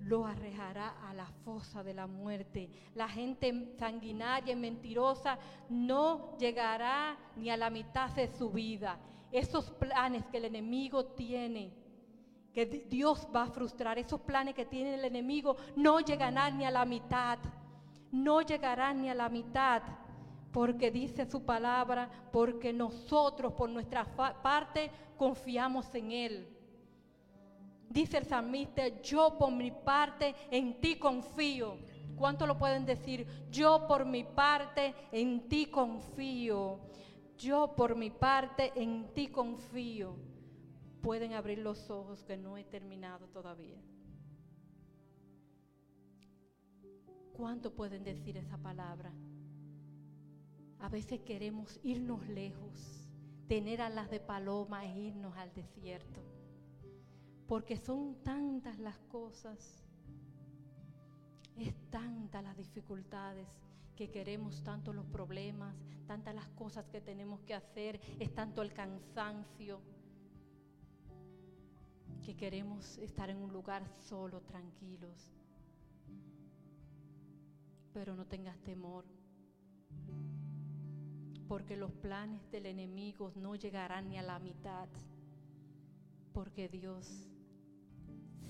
[0.00, 2.68] lo arrejará a la fosa de la muerte.
[2.94, 5.38] La gente sanguinaria y mentirosa
[5.70, 8.98] no llegará ni a la mitad de su vida.
[9.30, 11.72] Esos planes que el enemigo tiene,
[12.52, 16.64] que di- Dios va a frustrar, esos planes que tiene el enemigo no llegarán ni
[16.64, 17.38] a la mitad.
[18.12, 19.82] No llegarán ni a la mitad.
[20.52, 26.48] Porque dice su palabra, porque nosotros por nuestra parte confiamos en Él.
[27.88, 31.78] Dice el salmista, yo por mi parte en ti confío.
[32.16, 33.26] ¿Cuánto lo pueden decir?
[33.50, 36.80] Yo por mi parte en ti confío.
[37.36, 40.16] Yo por mi parte en ti confío.
[41.00, 43.80] Pueden abrir los ojos que no he terminado todavía.
[47.36, 49.12] ¿Cuánto pueden decir esa palabra?
[50.80, 53.08] A veces queremos irnos lejos,
[53.48, 56.22] tener alas de paloma e irnos al desierto
[57.52, 59.84] porque son tantas las cosas.
[61.58, 63.46] Es tanta las dificultades
[63.94, 65.76] que queremos, tanto los problemas,
[66.06, 69.82] tantas las cosas que tenemos que hacer, es tanto el cansancio
[72.24, 75.34] que queremos estar en un lugar solo, tranquilos.
[77.92, 79.04] Pero no tengas temor,
[81.46, 84.88] porque los planes del enemigo no llegarán ni a la mitad,
[86.32, 87.28] porque Dios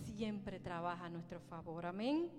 [0.04, 1.86] siempre trabaja a nuestro favor.
[1.86, 2.30] Amén.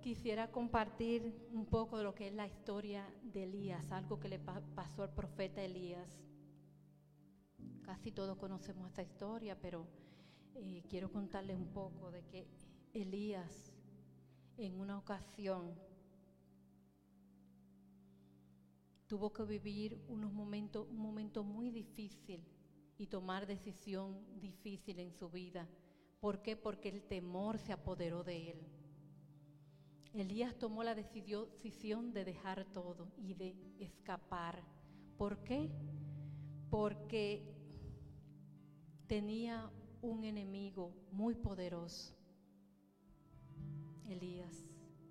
[0.00, 4.38] Quisiera compartir un poco de lo que es la historia de Elías, algo que le
[4.38, 6.22] pa- pasó al profeta Elías.
[7.82, 9.86] Casi todos conocemos esta historia, pero
[10.54, 12.46] eh, quiero contarles un poco de que
[12.94, 13.73] Elías
[14.56, 15.74] en una ocasión
[19.06, 22.44] tuvo que vivir unos momentos, un momento muy difícil
[22.96, 25.68] y tomar decisión difícil en su vida.
[26.20, 26.56] ¿Por qué?
[26.56, 28.66] Porque el temor se apoderó de él.
[30.14, 34.62] Elías tomó la decisión de dejar todo y de escapar.
[35.18, 35.70] ¿Por qué?
[36.70, 37.42] Porque
[39.08, 39.70] tenía
[40.02, 42.14] un enemigo muy poderoso,
[44.08, 44.66] Elías,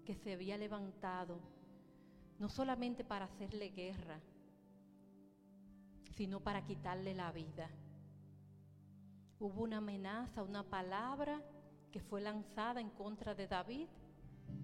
[0.06, 1.40] que se había levantado
[2.40, 4.20] no solamente para hacerle guerra,
[6.16, 7.70] sino para quitarle la vida.
[9.40, 11.42] Hubo una amenaza, una palabra
[11.92, 13.88] que fue lanzada en contra de David,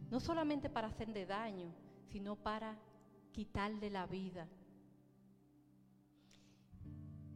[0.09, 1.73] no solamente para hacerle daño,
[2.11, 2.77] sino para
[3.31, 4.47] quitarle la vida.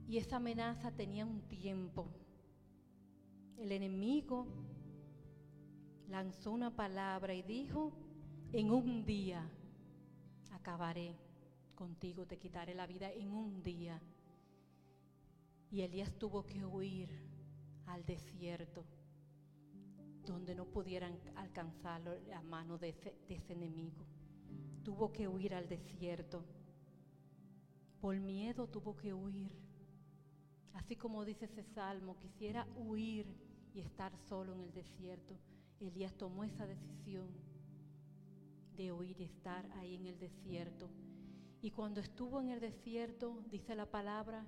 [0.07, 2.07] Y esa amenaza tenía un tiempo.
[3.57, 4.47] El enemigo
[6.09, 7.91] lanzó una palabra y dijo,
[8.51, 9.49] en un día
[10.51, 11.15] acabaré
[11.75, 14.01] contigo, te quitaré la vida en un día.
[15.71, 17.09] Y Elías tuvo que huir
[17.87, 18.85] al desierto,
[20.25, 24.05] donde no pudieran alcanzarlo a mano de ese, de ese enemigo.
[24.83, 26.43] Tuvo que huir al desierto.
[27.99, 29.51] Por miedo tuvo que huir.
[30.73, 33.25] Así como dice ese salmo, quisiera huir
[33.73, 35.35] y estar solo en el desierto.
[35.87, 37.27] Elías tomó esa decisión
[38.75, 40.89] de y estar ahí en el desierto.
[41.61, 44.45] Y cuando estuvo en el desierto, dice la palabra,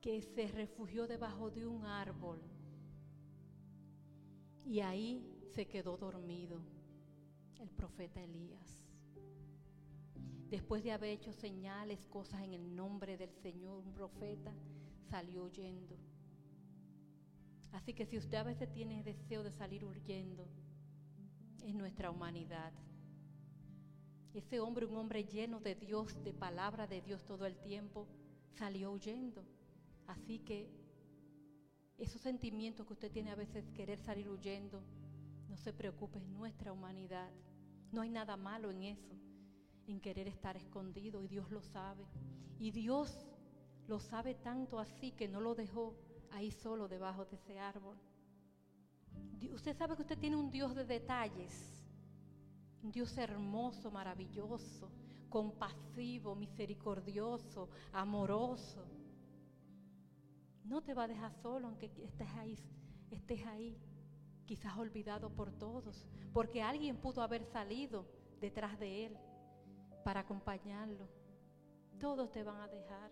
[0.00, 2.40] que se refugió debajo de un árbol
[4.64, 5.22] y ahí
[5.54, 6.60] se quedó dormido
[7.58, 8.82] el profeta Elías.
[10.48, 14.52] Después de haber hecho señales, cosas en el nombre del Señor, un profeta
[15.10, 15.96] salió huyendo.
[17.72, 20.48] Así que si usted a veces tiene deseo de salir huyendo,
[21.62, 22.72] es nuestra humanidad.
[24.34, 28.06] Ese hombre, un hombre lleno de Dios, de palabra de Dios todo el tiempo,
[28.56, 29.44] salió huyendo.
[30.06, 30.70] Así que
[31.98, 34.82] esos sentimientos que usted tiene a veces querer salir huyendo,
[35.48, 37.30] no se preocupe, es nuestra humanidad.
[37.92, 39.14] No hay nada malo en eso,
[39.86, 42.04] en querer estar escondido y Dios lo sabe.
[42.58, 43.26] Y Dios
[43.88, 45.94] lo sabe tanto así que no lo dejó
[46.32, 47.96] ahí solo debajo de ese árbol.
[49.52, 51.84] Usted sabe que usted tiene un Dios de detalles,
[52.82, 54.90] un Dios hermoso, maravilloso,
[55.28, 58.84] compasivo, misericordioso, amoroso.
[60.64, 62.58] No te va a dejar solo aunque estés ahí,
[63.10, 63.76] estés ahí,
[64.46, 68.06] quizás olvidado por todos, porque alguien pudo haber salido
[68.40, 69.16] detrás de él
[70.04, 71.08] para acompañarlo.
[71.98, 73.10] Todos te van a dejar,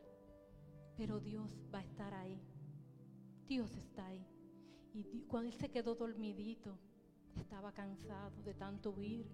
[0.97, 2.41] pero Dios va a estar ahí.
[3.49, 4.25] Dios está ahí.
[4.95, 6.77] Y cuando él se quedó dormidito,
[7.37, 9.27] estaba cansado de tanto huir,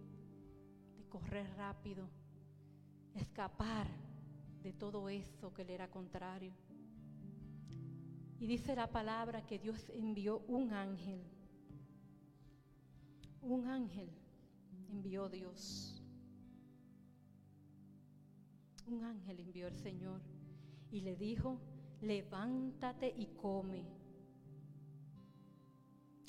[0.97, 2.09] de correr rápido,
[3.15, 3.89] escapar
[4.63, 6.53] de todo eso que le era contrario.
[8.39, 11.23] Y dice la palabra que Dios envió un ángel.
[13.41, 14.11] Un ángel
[14.91, 16.03] envió Dios.
[18.87, 20.21] Un ángel envió el Señor
[20.91, 21.59] y le dijo,
[22.01, 24.04] levántate y come.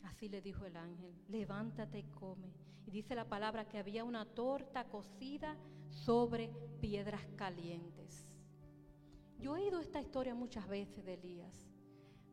[0.05, 2.53] Así le dijo el ángel, levántate y come.
[2.85, 5.57] Y dice la palabra que había una torta cocida
[5.89, 8.25] sobre piedras calientes.
[9.39, 11.71] Yo he oído esta historia muchas veces de Elías,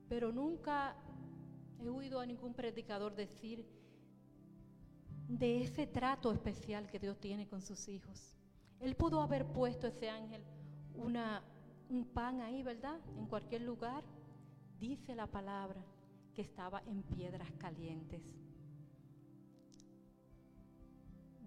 [0.08, 0.94] pero nunca
[1.80, 3.66] he oído a ningún predicador decir
[5.28, 8.36] de ese trato especial que Dios tiene con sus hijos.
[8.80, 10.44] Él pudo haber puesto ese ángel
[10.94, 11.42] una,
[11.88, 13.00] un pan ahí, ¿verdad?
[13.16, 14.04] En cualquier lugar.
[14.78, 15.82] Dice la palabra
[16.34, 18.22] que estaba en piedras calientes.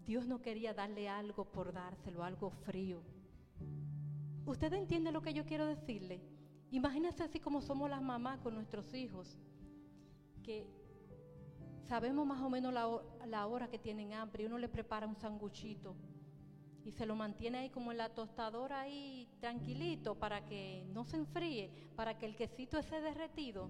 [0.06, 3.02] Dios no quería darle algo por dárselo, algo frío.
[4.46, 6.22] ¿Usted entiende lo que yo quiero decirle?
[6.72, 9.40] Imagínense así como somos las mamás con nuestros hijos,
[10.44, 10.68] que
[11.88, 12.90] Sabemos más o menos la,
[13.28, 15.96] la hora que tienen hambre y uno le prepara un sanguchito
[16.84, 21.18] y se lo mantiene ahí como en la tostadora ahí tranquilito para que no se
[21.18, 23.70] enfríe, para que el quesito esté derretido.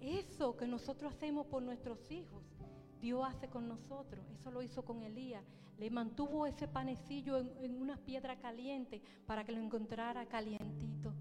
[0.00, 2.42] Eso que nosotros hacemos por nuestros hijos,
[3.00, 4.24] Dios hace con nosotros.
[4.30, 5.44] Eso lo hizo con Elías.
[5.78, 11.12] Le mantuvo ese panecillo en, una piedra caliente para que lo encontrara calientito.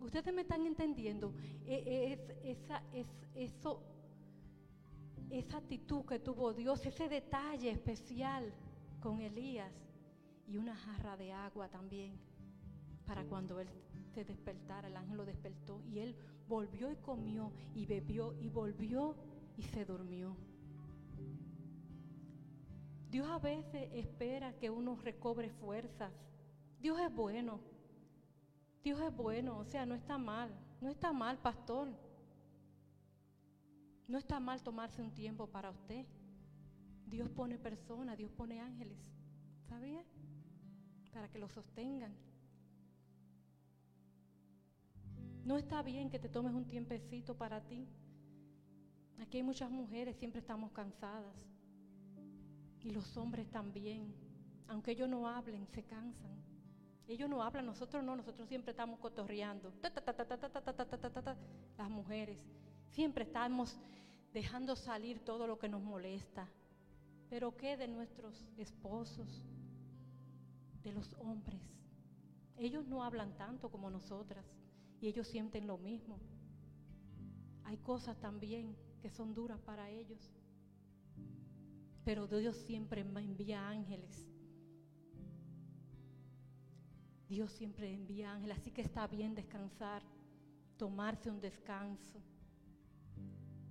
[0.00, 1.34] Ustedes me están entendiendo.
[1.66, 3.82] E- e- es- esa, es- eso,
[5.30, 8.52] esa actitud que tuvo Dios, ese detalle especial
[9.00, 9.72] con Elías
[10.48, 12.18] y una jarra de agua también
[13.06, 13.68] para cuando él
[14.14, 16.16] se despertara, el ángel lo despertó y él
[16.50, 19.14] volvió y comió y bebió y volvió
[19.56, 20.36] y se durmió.
[23.08, 26.12] Dios a veces espera que uno recobre fuerzas.
[26.80, 27.60] Dios es bueno.
[28.82, 30.50] Dios es bueno, o sea, no está mal.
[30.80, 31.88] No está mal, pastor.
[34.08, 36.04] No está mal tomarse un tiempo para usted.
[37.06, 38.98] Dios pone personas, Dios pone ángeles.
[39.68, 40.04] ¿Sabía?
[41.12, 42.12] Para que lo sostengan.
[45.44, 47.86] No está bien que te tomes un tiempecito para ti.
[49.20, 51.46] Aquí hay muchas mujeres, siempre estamos cansadas.
[52.82, 54.14] Y los hombres también.
[54.68, 56.40] Aunque ellos no hablen, se cansan.
[57.08, 59.72] Ellos no hablan, nosotros no, nosotros siempre estamos cotorreando.
[61.76, 62.38] Las mujeres.
[62.90, 63.78] Siempre estamos
[64.32, 66.48] dejando salir todo lo que nos molesta.
[67.28, 69.44] Pero ¿qué de nuestros esposos?
[70.82, 71.60] De los hombres.
[72.56, 74.44] Ellos no hablan tanto como nosotras
[75.00, 76.18] y ellos sienten lo mismo.
[77.64, 80.30] Hay cosas también que son duras para ellos.
[82.04, 84.26] Pero Dios siempre me envía ángeles.
[87.28, 90.02] Dios siempre envía ángeles, así que está bien descansar,
[90.76, 92.20] tomarse un descanso.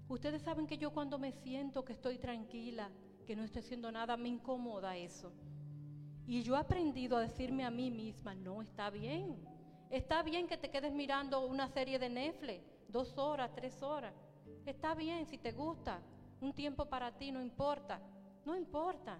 [0.07, 2.89] Ustedes saben que yo cuando me siento que estoy tranquila,
[3.27, 5.33] que no estoy haciendo nada, me incomoda eso.
[6.25, 9.35] Y yo he aprendido a decirme a mí misma, no, está bien.
[9.89, 14.13] Está bien que te quedes mirando una serie de Netflix, dos horas, tres horas.
[14.65, 15.99] Está bien si te gusta.
[16.41, 17.99] Un tiempo para ti no importa.
[18.45, 19.17] No importa.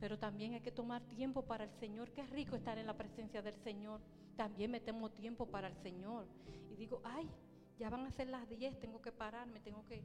[0.00, 2.10] Pero también hay que tomar tiempo para el Señor.
[2.10, 4.00] Qué rico estar en la presencia del Señor.
[4.36, 6.26] También me tomo tiempo para el Señor.
[6.70, 7.30] Y digo, ay,
[7.78, 10.02] ya van a ser las 10, tengo que pararme, tengo que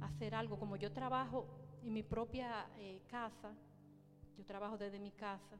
[0.00, 0.58] hacer algo.
[0.58, 1.46] Como yo trabajo
[1.82, 3.52] en mi propia eh, casa,
[4.38, 5.58] yo trabajo desde mi casa,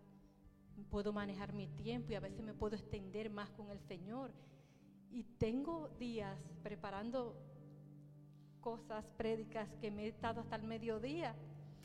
[0.82, 4.32] puedo manejar mi tiempo y a veces me puedo extender más con el Señor.
[5.10, 7.36] Y tengo días preparando
[8.60, 11.36] cosas, prédicas que me he estado hasta el mediodía.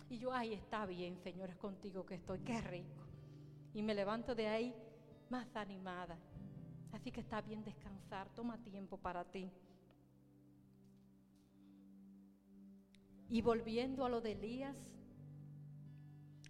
[0.09, 3.05] Y yo, ay, está bien, Señor, es contigo que estoy, qué rico.
[3.73, 4.73] Y me levanto de ahí
[5.29, 6.17] más animada.
[6.91, 9.51] Así que está bien descansar, toma tiempo para ti.
[13.29, 14.75] Y volviendo a lo de Elías,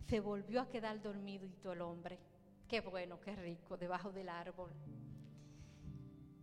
[0.10, 2.18] se volvió a quedar dormidito el hombre.
[2.68, 4.72] Qué bueno, qué rico, debajo del árbol.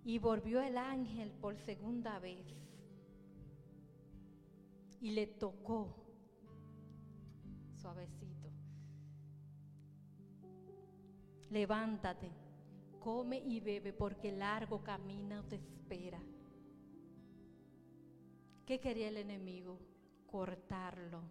[0.05, 2.47] Y volvió el ángel por segunda vez
[5.01, 5.95] y le tocó
[7.75, 8.51] suavecito.
[11.51, 12.31] Levántate,
[13.01, 16.21] come y bebe porque largo camino te espera.
[18.65, 19.79] ¿Qué quería el enemigo?
[20.27, 21.23] Cortarlo,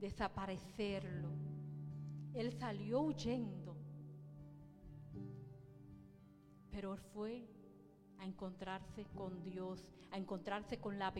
[0.00, 1.28] desaparecerlo.
[2.34, 3.76] Él salió huyendo,
[6.70, 7.48] pero fue
[8.18, 11.12] a encontrarse con Dios, a encontrarse con la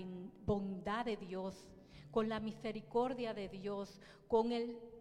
[0.44, 1.68] bondad de Dios,
[2.10, 4.50] con la misericordia de Dios, con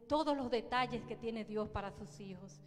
[0.07, 2.61] todos los detalles que tiene Dios para sus hijos.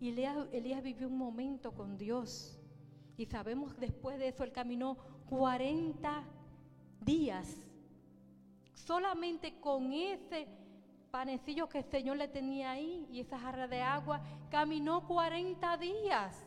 [0.00, 2.58] Y Elías, Elías vivió un momento con Dios.
[3.16, 4.96] Y sabemos después de eso él caminó
[5.28, 6.24] 40
[7.00, 7.66] días.
[8.74, 10.46] Solamente con ese
[11.10, 14.20] panecillo que el Señor le tenía ahí y esa jarra de agua,
[14.50, 16.44] caminó 40 días.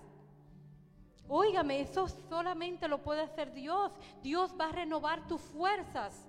[1.29, 3.91] Óigame, eso solamente lo puede hacer Dios.
[4.21, 6.27] Dios va a renovar tus fuerzas.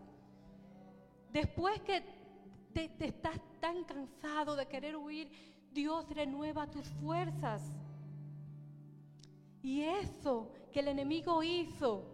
[1.32, 2.02] Después que
[2.72, 5.30] te, te estás tan cansado de querer huir,
[5.72, 7.62] Dios renueva tus fuerzas.
[9.62, 12.04] Y eso que el enemigo hizo,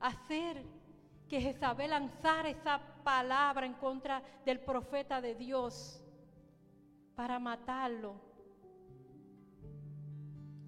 [0.00, 0.64] hacer
[1.28, 6.02] que Jezabel lanzara esa palabra en contra del profeta de Dios
[7.14, 8.14] para matarlo.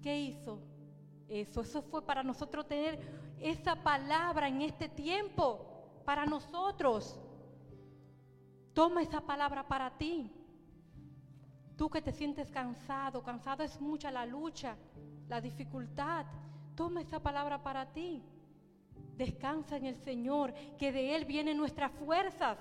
[0.01, 0.59] ¿Qué hizo?
[1.27, 2.99] Eso, eso fue para nosotros tener
[3.39, 7.19] esa palabra en este tiempo, para nosotros.
[8.73, 10.31] Toma esa palabra para ti.
[11.77, 14.75] Tú que te sientes cansado, cansado es mucha la lucha,
[15.29, 16.25] la dificultad.
[16.75, 18.23] Toma esa palabra para ti.
[19.19, 22.57] Descansa en el Señor, que de Él vienen nuestras fuerzas.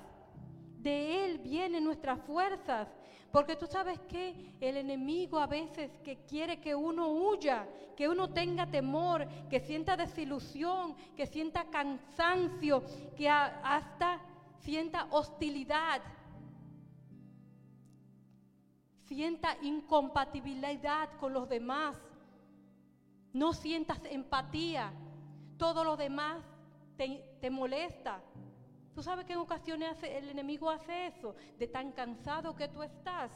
[0.80, 2.88] De Él vienen nuestras fuerzas.
[3.30, 8.30] Porque tú sabes que el enemigo a veces que quiere que uno huya, que uno
[8.30, 12.82] tenga temor, que sienta desilusión, que sienta cansancio,
[13.16, 14.20] que hasta
[14.58, 16.02] sienta hostilidad,
[19.04, 21.96] sienta incompatibilidad con los demás,
[23.32, 24.92] no sientas empatía,
[25.58, 26.42] todo lo demás
[26.98, 28.20] te, molesta.
[28.94, 33.30] Tú sabes que en ocasiones el enemigo hace eso, de tan cansado que tú estás,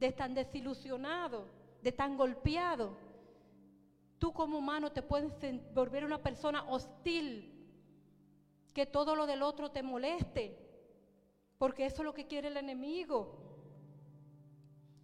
[0.00, 1.46] de tan desilusionado,
[1.80, 2.96] de tan golpeado.
[4.18, 5.32] Tú como humano te puedes
[5.72, 7.48] volver una persona hostil,
[8.74, 10.58] que todo lo del otro te moleste,
[11.58, 13.38] porque eso es lo que quiere el enemigo.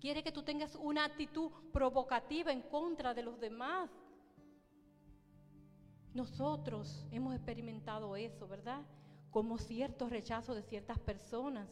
[0.00, 3.90] Quiere que tú tengas una actitud provocativa en contra de los demás.
[6.14, 8.82] Nosotros hemos experimentado eso, ¿verdad?
[9.30, 11.68] Como cierto rechazo de ciertas personas.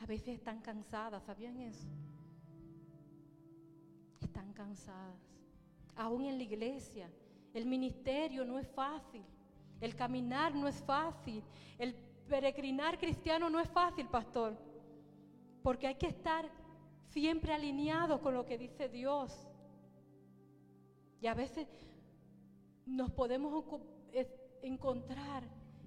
[0.00, 1.86] A veces están cansadas, ¿sabían eso?
[4.20, 5.20] Están cansadas.
[5.94, 7.10] Aún en la iglesia,
[7.54, 9.24] el ministerio no es fácil.
[9.80, 11.42] El caminar no es fácil.
[11.78, 11.94] El
[12.28, 14.56] peregrinar cristiano no es fácil, pastor.
[15.62, 16.48] Porque hay que estar
[17.08, 19.48] siempre alineado con lo que dice Dios.
[21.20, 21.66] Y a veces
[22.86, 23.64] nos podemos
[24.62, 25.42] encontrar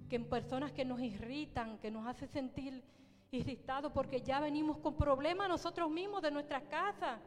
[0.10, 2.84] que en personas que nos irritan, que nos hacen sentir
[3.32, 7.20] irritados porque ya venimos con problemas nosotros mismos de nuestras casas.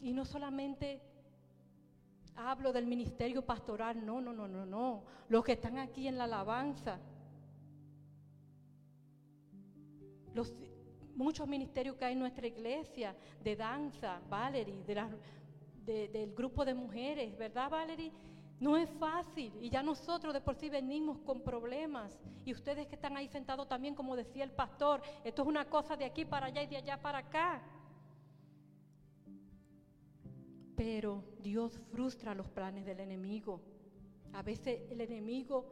[0.00, 1.02] Y no solamente
[2.36, 5.02] hablo del ministerio pastoral, no, no, no, no, no.
[5.28, 6.98] Los que están aquí en la alabanza.
[10.34, 10.54] Los,
[11.16, 15.10] muchos ministerios que hay en nuestra iglesia, de danza, Valerie, de la-
[15.88, 18.12] de- del grupo de mujeres, ¿verdad, Valerie?
[18.60, 22.18] No es fácil y ya nosotros de por sí venimos con problemas.
[22.44, 25.96] Y ustedes que están ahí sentados también, como decía el pastor, esto es una cosa
[25.96, 27.62] de aquí para allá y de allá para acá.
[30.76, 33.60] Pero Dios frustra los planes del enemigo.
[34.32, 35.64] A veces el enemigo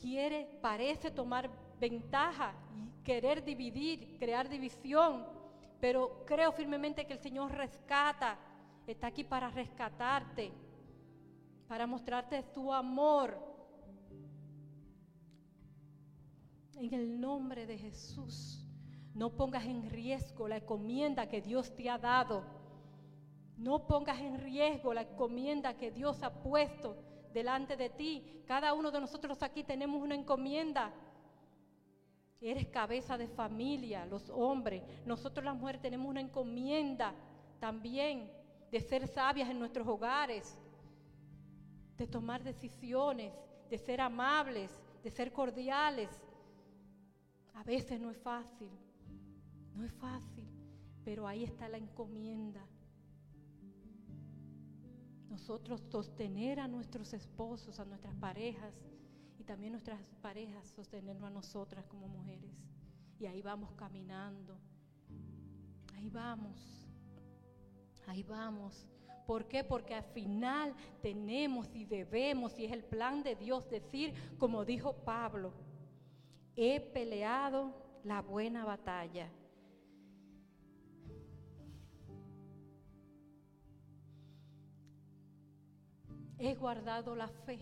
[0.00, 1.48] quiere, parece tomar
[1.80, 5.24] ventaja y querer dividir, crear división.
[5.80, 8.38] Pero creo firmemente que el Señor rescata,
[8.86, 10.52] está aquí para rescatarte,
[11.68, 13.38] para mostrarte su amor.
[16.74, 18.66] En el nombre de Jesús,
[19.14, 22.44] no pongas en riesgo la encomienda que Dios te ha dado.
[23.56, 26.96] No pongas en riesgo la encomienda que Dios ha puesto
[27.32, 28.42] delante de ti.
[28.46, 30.92] Cada uno de nosotros aquí tenemos una encomienda.
[32.40, 34.82] Eres cabeza de familia, los hombres.
[35.06, 37.14] Nosotros las mujeres tenemos una encomienda
[37.60, 38.28] también
[38.72, 40.58] de ser sabias en nuestros hogares,
[41.96, 43.32] de tomar decisiones,
[43.70, 46.10] de ser amables, de ser cordiales.
[47.54, 48.70] A veces no es fácil,
[49.76, 50.48] no es fácil,
[51.04, 52.66] pero ahí está la encomienda
[55.32, 58.74] nosotros sostener a nuestros esposos, a nuestras parejas
[59.38, 62.52] y también nuestras parejas sostenernos a nosotras como mujeres.
[63.18, 64.56] Y ahí vamos caminando,
[65.96, 66.81] ahí vamos,
[68.06, 68.86] ahí vamos.
[69.26, 69.62] ¿Por qué?
[69.64, 74.94] Porque al final tenemos y debemos, y es el plan de Dios, decir, como dijo
[75.04, 75.52] Pablo,
[76.56, 77.72] he peleado
[78.04, 79.30] la buena batalla.
[86.42, 87.60] he guardado la fe.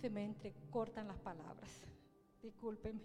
[0.00, 1.84] Se me entrecortan las palabras,
[2.40, 3.00] discúlpeme.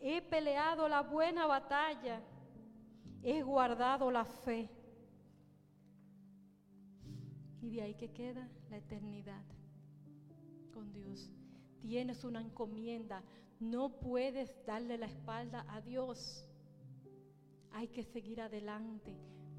[0.00, 2.20] He peleado la buena batalla,
[3.22, 4.68] he guardado la fe.
[7.60, 9.44] Y de ahí que queda la eternidad
[10.72, 11.30] con Dios.
[11.80, 13.22] Tienes una encomienda,
[13.60, 16.44] no puedes darle la espalda a Dios.
[17.72, 19.16] Hay que seguir adelante.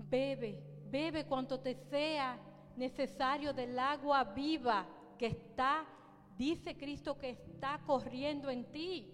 [0.09, 2.39] Bebe, bebe cuanto te sea
[2.77, 4.87] necesario del agua viva
[5.17, 5.85] que está,
[6.37, 9.13] dice Cristo, que está corriendo en ti.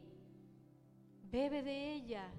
[1.23, 2.31] Bebe de ella,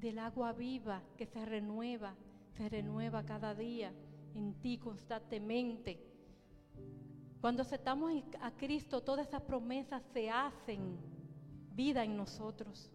[0.00, 2.14] del agua viva que se renueva,
[2.56, 3.92] se renueva cada día
[4.34, 6.00] en ti constantemente.
[7.40, 10.98] Cuando aceptamos a Cristo, todas esas promesas se hacen
[11.74, 12.90] vida en nosotros.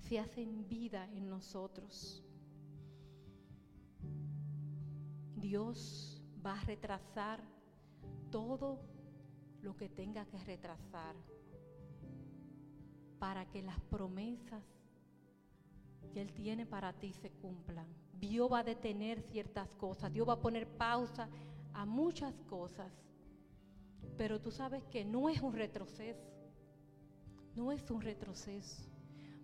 [0.00, 2.22] Se hacen vida en nosotros.
[5.34, 7.40] Dios va a retrasar
[8.30, 8.80] todo
[9.62, 11.16] lo que tenga que retrasar
[13.18, 14.75] para que las promesas
[16.08, 17.86] que Él tiene para ti se cumplan.
[18.18, 21.28] Dios va a detener ciertas cosas, Dios va a poner pausa
[21.72, 22.92] a muchas cosas.
[24.16, 26.26] Pero tú sabes que no es un retroceso,
[27.54, 28.88] no es un retroceso.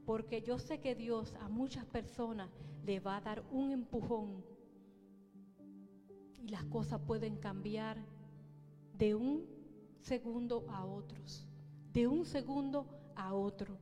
[0.07, 2.51] Porque yo sé que Dios a muchas personas
[2.85, 4.45] le va a dar un empujón
[6.43, 7.97] y las cosas pueden cambiar
[8.99, 9.47] de un
[10.01, 11.47] segundo a otros,
[11.93, 13.79] de un segundo a otro.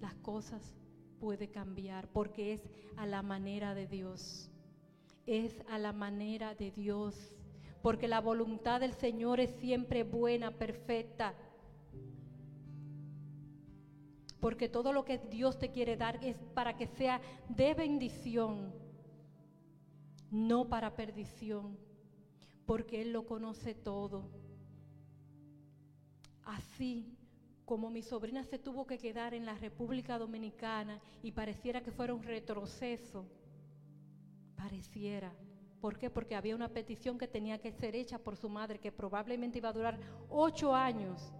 [0.00, 0.74] Las cosas
[1.26, 2.62] pueden cambiar porque es
[2.96, 4.48] a la manera de Dios.
[5.26, 7.16] Es a la manera de Dios.
[7.82, 11.34] Porque la voluntad del Señor es siempre buena, perfecta.
[14.38, 18.72] Porque todo lo que Dios te quiere dar es para que sea de bendición,
[20.30, 21.76] no para perdición,
[22.66, 24.30] porque Él lo conoce todo.
[26.44, 27.15] Así
[27.66, 32.14] como mi sobrina se tuvo que quedar en la República Dominicana y pareciera que fuera
[32.14, 33.26] un retroceso,
[34.54, 35.34] pareciera.
[35.80, 36.08] ¿Por qué?
[36.08, 39.68] Porque había una petición que tenía que ser hecha por su madre, que probablemente iba
[39.68, 39.98] a durar
[40.30, 41.32] ocho años.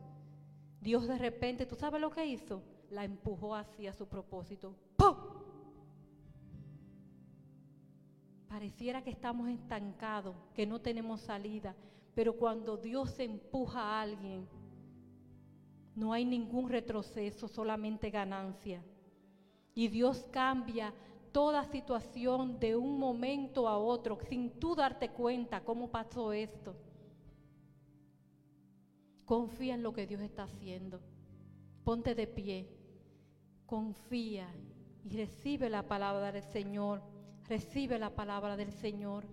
[0.81, 2.61] Dios de repente, ¿tú sabes lo que hizo?
[2.91, 4.75] La empujó hacia su propósito.
[4.97, 5.17] ¡Pum!
[8.49, 11.77] Pareciera que estamos estancados, que no tenemos salida,
[12.17, 14.49] pero cuando Dios empuja a alguien,
[15.97, 18.85] no hay ningún retroceso, solamente ganancia.
[19.75, 20.93] Y Dios cambia
[21.33, 26.77] toda situación de un momento a otro sin tú darte cuenta cómo pasó esto.
[29.25, 31.01] Confía en lo que Dios está haciendo.
[31.83, 32.69] Ponte de pie.
[33.65, 34.49] Confía
[35.03, 37.03] y recibe la palabra del Señor.
[37.49, 39.25] Recibe la palabra del Señor.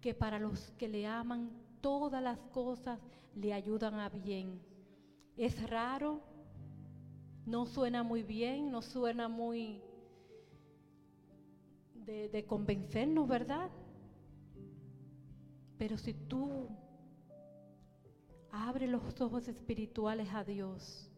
[0.00, 1.50] Que para los que le aman,
[1.80, 2.98] todas las cosas
[3.34, 4.69] le ayudan a bien.
[5.40, 6.20] Es raro,
[7.46, 9.80] no suena muy bien, no suena muy
[11.94, 13.70] de, convencernos, ¿verdad?
[15.78, 16.68] Pero si tú
[18.50, 21.10] abres los ojos espirituales a Dios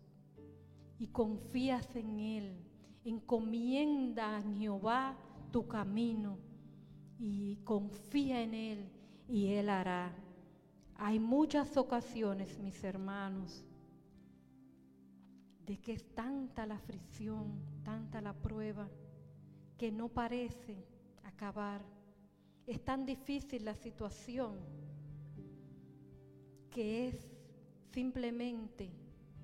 [1.00, 2.64] y confías en Él,
[3.04, 5.16] encomienda a Jehová
[5.50, 6.38] tu camino
[7.18, 8.88] y confía en Él
[9.26, 10.14] y Él hará.
[10.94, 13.64] Hay muchas ocasiones, mis hermanos,
[15.66, 18.88] de que es tanta la fricción, tanta la prueba,
[19.78, 20.84] que no parece
[21.24, 21.82] acabar.
[22.66, 24.56] Es tan difícil la situación
[26.70, 27.30] que es
[27.92, 28.90] simplemente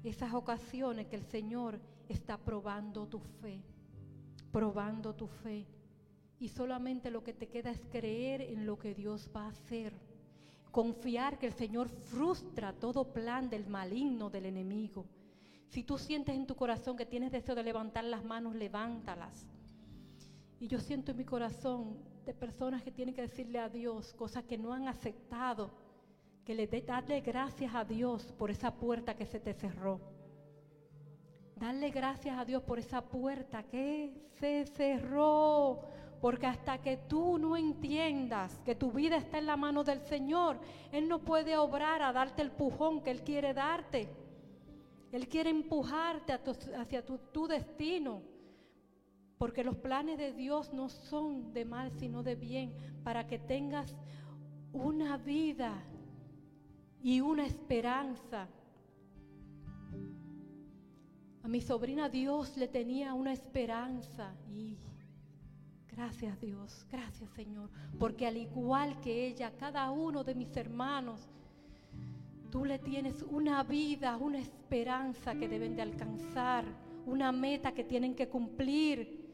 [0.03, 3.63] esas ocasiones que el Señor está probando tu fe,
[4.51, 5.67] probando tu fe.
[6.41, 9.93] Y solamente lo que te queda es creer en lo que Dios va a hacer.
[10.71, 15.05] Confiar que el Señor frustra todo plan del maligno, del enemigo.
[15.69, 19.47] Si tú sientes en tu corazón que tienes deseo de levantar las manos, levántalas.
[20.61, 24.45] Y yo siento en mi corazón de personas que tienen que decirle a Dios cosas
[24.45, 25.71] que no han aceptado,
[26.45, 30.01] que le dé darle gracias a Dios por esa puerta que se te cerró.
[31.57, 35.81] Darle gracias a Dios por esa puerta que se cerró.
[36.21, 40.59] Porque hasta que tú no entiendas que tu vida está en la mano del Señor,
[40.91, 44.09] Él no puede obrar a darte el pujón que Él quiere darte.
[45.13, 48.23] Él quiere empujarte hacia tu, tu destino.
[49.39, 52.75] Porque los planes de Dios no son de mal, sino de bien,
[53.05, 53.95] para que tengas
[54.73, 55.73] una vida
[57.03, 58.49] y una esperanza.
[61.43, 64.77] A mi sobrina Dios le tenía una esperanza y
[65.87, 71.29] gracias Dios, gracias Señor, porque al igual que ella, cada uno de mis hermanos,
[72.51, 76.65] tú le tienes una vida, una esperanza que deben de alcanzar,
[77.07, 79.29] una meta que tienen que cumplir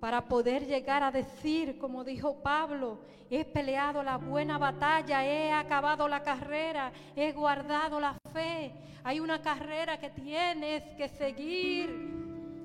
[0.00, 6.06] para poder llegar a decir, como dijo Pablo, he peleado la buena batalla, he acabado
[6.08, 8.72] la carrera, he guardado la fe.
[9.04, 12.14] Hay una carrera que tienes que seguir.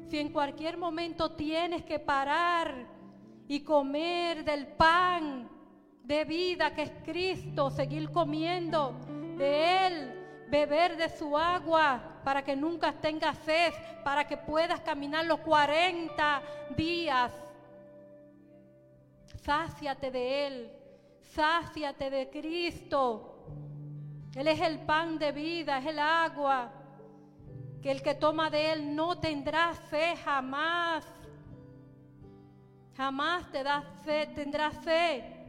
[0.09, 2.85] Si en cualquier momento tienes que parar
[3.47, 5.49] y comer del pan
[6.03, 8.99] de vida que es Cristo, seguir comiendo
[9.41, 13.73] de Él, beber de su agua para que nunca tengas sed,
[14.03, 16.41] para que puedas caminar los 40
[16.77, 17.31] días.
[19.43, 20.71] Sáciate de Él,
[21.33, 23.47] sáciate de Cristo.
[24.35, 26.71] Él es el pan de vida, es el agua,
[27.81, 31.03] que el que toma de Él no tendrá sed jamás.
[32.95, 35.40] Jamás te da sed, tendrás sed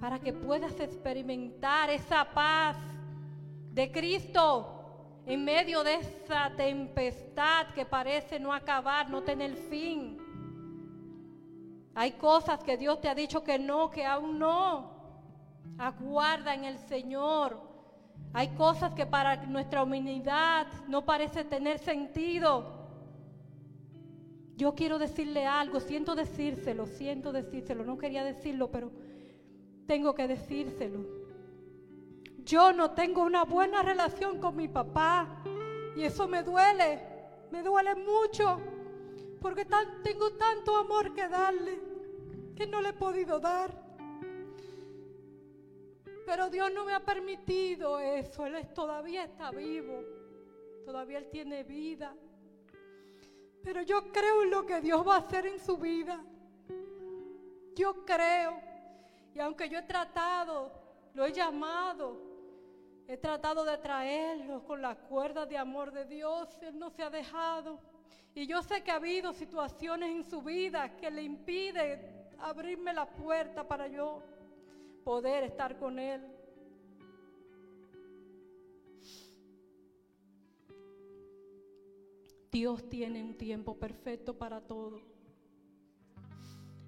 [0.00, 2.76] para que puedas experimentar esa paz
[3.72, 4.72] de Cristo
[5.26, 10.18] en medio de esa tempestad que parece no acabar, no tener fin.
[11.94, 14.94] Hay cosas que Dios te ha dicho que no, que aún no.
[15.78, 17.60] Aguarda en el Señor.
[18.32, 22.76] Hay cosas que para nuestra humanidad no parece tener sentido.
[24.56, 28.90] Yo quiero decirle algo, siento decírselo, siento decírselo, no quería decirlo, pero
[29.86, 31.00] tengo que decírselo.
[32.44, 35.42] Yo no tengo una buena relación con mi papá
[35.96, 37.00] y eso me duele,
[37.50, 38.60] me duele mucho,
[39.40, 39.66] porque
[40.02, 41.80] tengo tanto amor que darle
[42.54, 43.86] que no le he podido dar.
[46.24, 50.02] Pero Dios no me ha permitido eso, Él todavía está vivo,
[50.84, 52.14] todavía Él tiene vida.
[53.62, 56.24] Pero yo creo en lo que Dios va a hacer en su vida.
[57.74, 58.75] Yo creo.
[59.36, 60.72] Y aunque yo he tratado,
[61.12, 62.16] lo he llamado,
[63.06, 67.10] he tratado de traerlo con las cuerdas de amor de Dios, Él no se ha
[67.10, 67.78] dejado.
[68.34, 72.00] Y yo sé que ha habido situaciones en su vida que le impiden
[72.38, 74.22] abrirme la puerta para yo
[75.04, 76.26] poder estar con Él.
[82.50, 85.02] Dios tiene un tiempo perfecto para todo.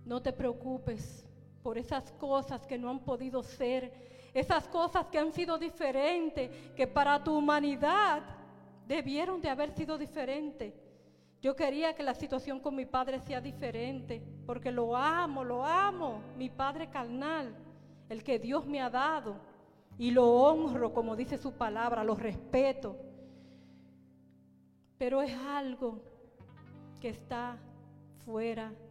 [0.07, 1.28] No te preocupes
[1.69, 3.93] por esas cosas que no han podido ser,
[4.33, 8.23] esas cosas que han sido diferentes, que para tu humanidad
[8.87, 10.73] debieron de haber sido diferentes.
[11.43, 16.23] Yo quería que la situación con mi padre sea diferente, porque lo amo, lo amo,
[16.39, 17.55] mi padre carnal,
[18.09, 19.37] el que Dios me ha dado,
[19.99, 22.97] y lo honro como dice su palabra, lo respeto.
[24.97, 26.01] Pero es algo
[26.99, 27.59] que está
[28.25, 28.88] fuera de,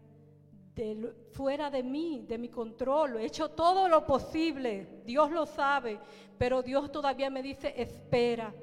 [1.32, 3.18] fuera de mí, de mi control.
[3.18, 5.99] He hecho todo lo posible, Dios lo sabe,
[6.38, 8.54] pero Dios todavía me dice, espera,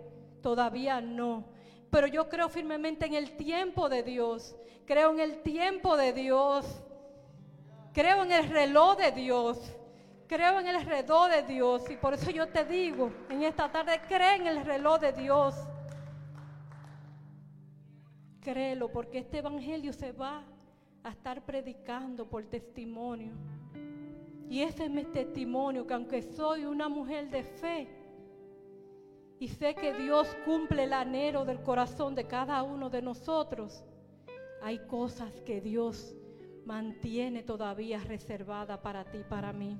[0.43, 1.45] todavía no.
[1.91, 6.67] Pero yo creo firmemente en el tiempo de Dios, creo en el tiempo de Dios,
[7.93, 9.59] creo en el reloj de Dios,
[10.27, 11.91] creo en el reloj de Dios.
[11.91, 15.55] Y por eso yo te digo, en esta tarde, cree en el reloj de Dios.
[18.41, 20.45] Créelo, porque este evangelio se va
[21.05, 23.33] a estar predicando por testimonio.
[24.49, 27.89] Y ese es mi testimonio, que aunque soy una mujer de fe,
[29.39, 33.85] y sé que Dios cumple el anhelo del corazón de cada uno de nosotros,
[34.63, 36.15] hay cosas que Dios
[36.65, 39.79] mantiene todavía reservadas para ti, para mí.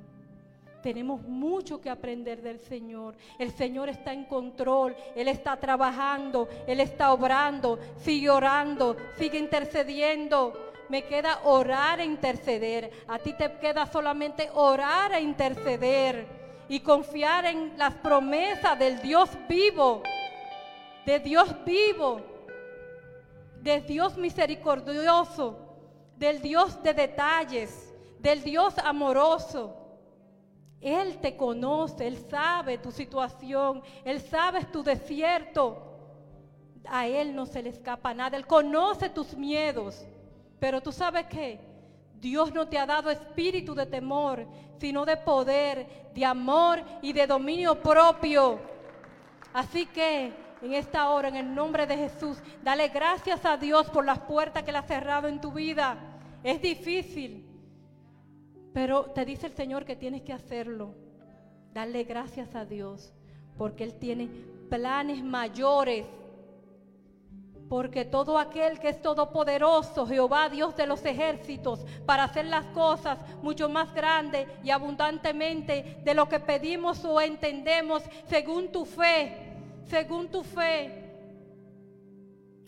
[0.83, 3.17] Tenemos mucho que aprender del Señor.
[3.39, 10.53] El Señor está en control, Él está trabajando, Él está obrando, sigue orando, sigue intercediendo.
[10.89, 12.91] Me queda orar e interceder.
[13.09, 16.27] A ti te queda solamente orar e interceder
[16.69, 20.03] y confiar en las promesas del Dios vivo,
[21.05, 22.21] de Dios vivo,
[23.61, 25.59] de Dios misericordioso,
[26.17, 29.77] del Dios de detalles, del Dios amoroso.
[30.81, 35.83] Él te conoce, Él sabe tu situación, Él sabe tu desierto.
[36.87, 40.07] A Él no se le escapa nada, Él conoce tus miedos.
[40.65, 41.61] Pero tú sabes que
[42.19, 44.47] Dios no te ha dado espíritu de temor,
[44.79, 48.59] sino de poder, de amor y de dominio propio.
[49.53, 50.33] Así que
[50.63, 54.63] en esta hora, en el nombre de Jesús, dale gracias a Dios por las puertas
[54.63, 55.99] que Él ha cerrado en tu vida.
[56.43, 57.45] Es difícil,
[58.73, 60.95] pero te dice el Señor que tienes que hacerlo.
[61.75, 63.13] Darle gracias a Dios,
[63.59, 64.31] porque Él tiene
[64.71, 66.07] planes mayores.
[67.69, 73.19] Porque todo aquel que es todopoderoso, Jehová Dios de los ejércitos, para hacer las cosas
[73.43, 79.55] mucho más grandes y abundantemente de lo que pedimos o entendemos según tu fe,
[79.89, 81.05] según tu fe.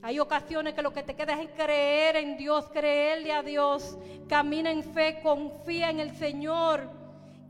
[0.07, 3.99] Hay ocasiones que lo que te queda es creer en Dios, creerle a Dios.
[4.29, 6.89] Camina en fe, confía en el Señor,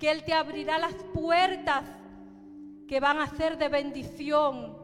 [0.00, 1.84] que Él te abrirá las puertas
[2.88, 4.75] que van a ser de bendición.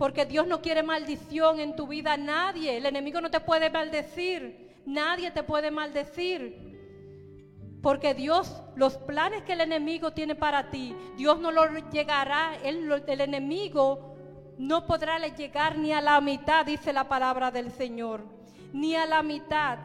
[0.00, 2.78] Porque Dios no quiere maldición en tu vida, nadie.
[2.78, 7.76] El enemigo no te puede maldecir, nadie te puede maldecir.
[7.82, 13.20] Porque Dios, los planes que el enemigo tiene para ti, Dios no lo llegará, el
[13.20, 14.16] enemigo
[14.56, 18.24] no podrá le llegar ni a la mitad, dice la palabra del Señor,
[18.72, 19.80] ni a la mitad.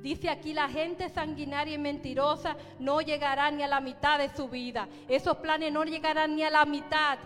[0.00, 4.48] Dice aquí, la gente sanguinaria y mentirosa no llegará ni a la mitad de su
[4.48, 4.88] vida.
[5.08, 7.18] Esos planes no llegarán ni a la mitad.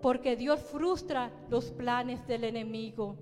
[0.00, 3.16] Porque Dios frustra los planes del enemigo.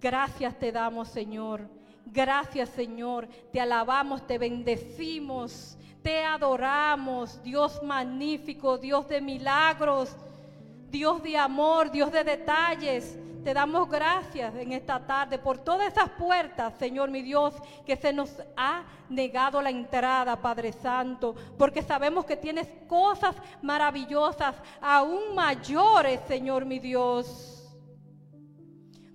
[0.00, 1.68] Gracias te damos, Señor.
[2.06, 3.28] Gracias, Señor.
[3.52, 7.42] Te alabamos, te bendecimos, te adoramos.
[7.42, 10.16] Dios magnífico, Dios de milagros,
[10.90, 13.18] Dios de amor, Dios de detalles.
[13.44, 17.54] Te damos gracias en esta tarde por todas esas puertas, Señor mi Dios,
[17.84, 24.54] que se nos ha negado la entrada, Padre Santo, porque sabemos que tienes cosas maravillosas,
[24.80, 27.52] aún mayores, Señor mi Dios.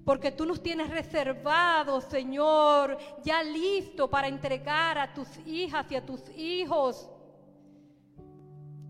[0.03, 6.05] Porque tú nos tienes reservado, Señor, ya listo para entregar a tus hijas y a
[6.05, 7.09] tus hijos.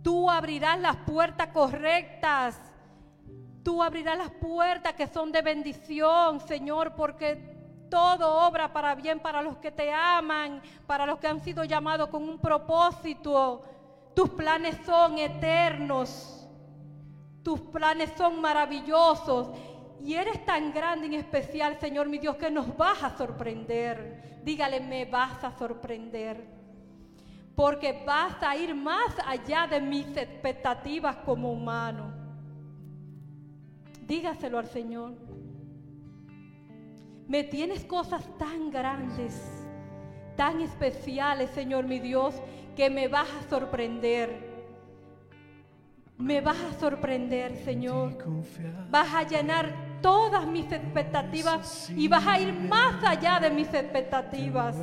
[0.02, 2.67] Tú abrirás las puertas correctas.
[3.68, 7.36] Tú abrirás las puertas que son de bendición, Señor, porque
[7.90, 12.08] todo obra para bien para los que te aman, para los que han sido llamados
[12.08, 13.66] con un propósito.
[14.16, 16.48] Tus planes son eternos.
[17.44, 19.50] Tus planes son maravillosos.
[20.02, 24.40] Y eres tan grande y especial, Señor mi Dios, que nos vas a sorprender.
[24.46, 26.48] Dígale, me vas a sorprender.
[27.54, 32.17] Porque vas a ir más allá de mis expectativas como humano.
[34.08, 35.16] Dígaselo al Señor.
[37.28, 39.68] Me tienes cosas tan grandes,
[40.38, 42.36] tan especiales, Señor mi Dios,
[42.76, 44.48] que me vas a sorprender.
[46.18, 48.18] Me vas a sorprender, Señor.
[48.90, 54.78] Vas a llenar todas mis expectativas y vas a ir más allá de mis expectativas.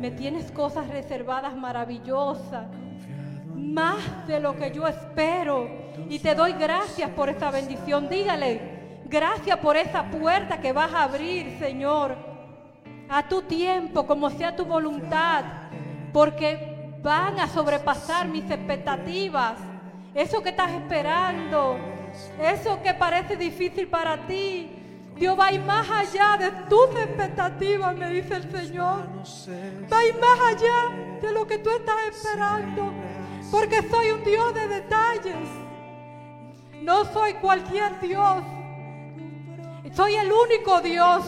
[0.00, 2.66] Me tienes cosas reservadas maravillosas,
[3.58, 5.68] más de lo que yo espero.
[6.08, 8.08] Y te doy gracias por esta bendición.
[8.08, 12.16] Dígale, gracias por esa puerta que vas a abrir, Señor,
[13.08, 15.44] a tu tiempo, como sea tu voluntad,
[16.12, 19.58] porque van a sobrepasar mis expectativas.
[20.14, 21.78] Eso que estás esperando,
[22.40, 24.70] eso que parece difícil para ti,
[25.16, 29.08] Dios va más allá de tus expectativas, me dice el Señor.
[29.92, 32.92] Va más allá de lo que tú estás esperando.
[33.50, 35.48] Porque soy un Dios de detalles.
[36.82, 38.42] No soy cualquier Dios.
[39.94, 41.24] Soy el único Dios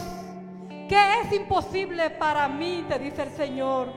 [0.87, 3.93] que es imposible para mí, te dice el Señor.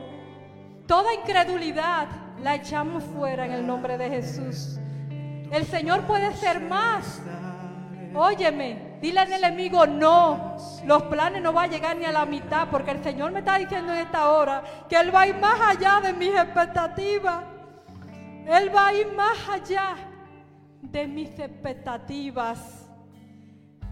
[0.86, 2.06] Toda incredulidad
[2.40, 4.78] la echamos fuera en el nombre de Jesús.
[5.50, 7.20] El Señor puede ser más.
[8.14, 10.56] Óyeme, dile al enemigo no.
[10.84, 13.58] Los planes no van a llegar ni a la mitad porque el Señor me está
[13.58, 17.53] diciendo en esta hora que Él va a ir más allá de mis expectativas.
[18.46, 19.96] Él va a ir más allá
[20.80, 22.88] de mis expectativas.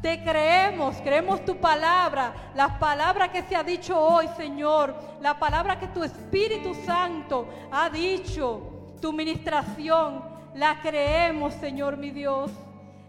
[0.03, 5.79] Te creemos, creemos tu palabra, las palabras que se ha dicho hoy, Señor, la palabra
[5.79, 10.25] que tu Espíritu Santo ha dicho, tu ministración,
[10.55, 12.51] la creemos, Señor mi Dios,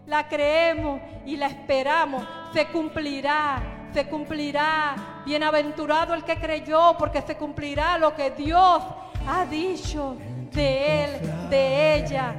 [0.06, 5.22] la creemos y la esperamos, se cumplirá, se cumplirá.
[5.26, 8.82] Bienaventurado el que creyó, porque se cumplirá lo que Dios
[9.26, 10.16] ha dicho
[10.54, 11.10] de él,
[11.50, 12.34] de ella.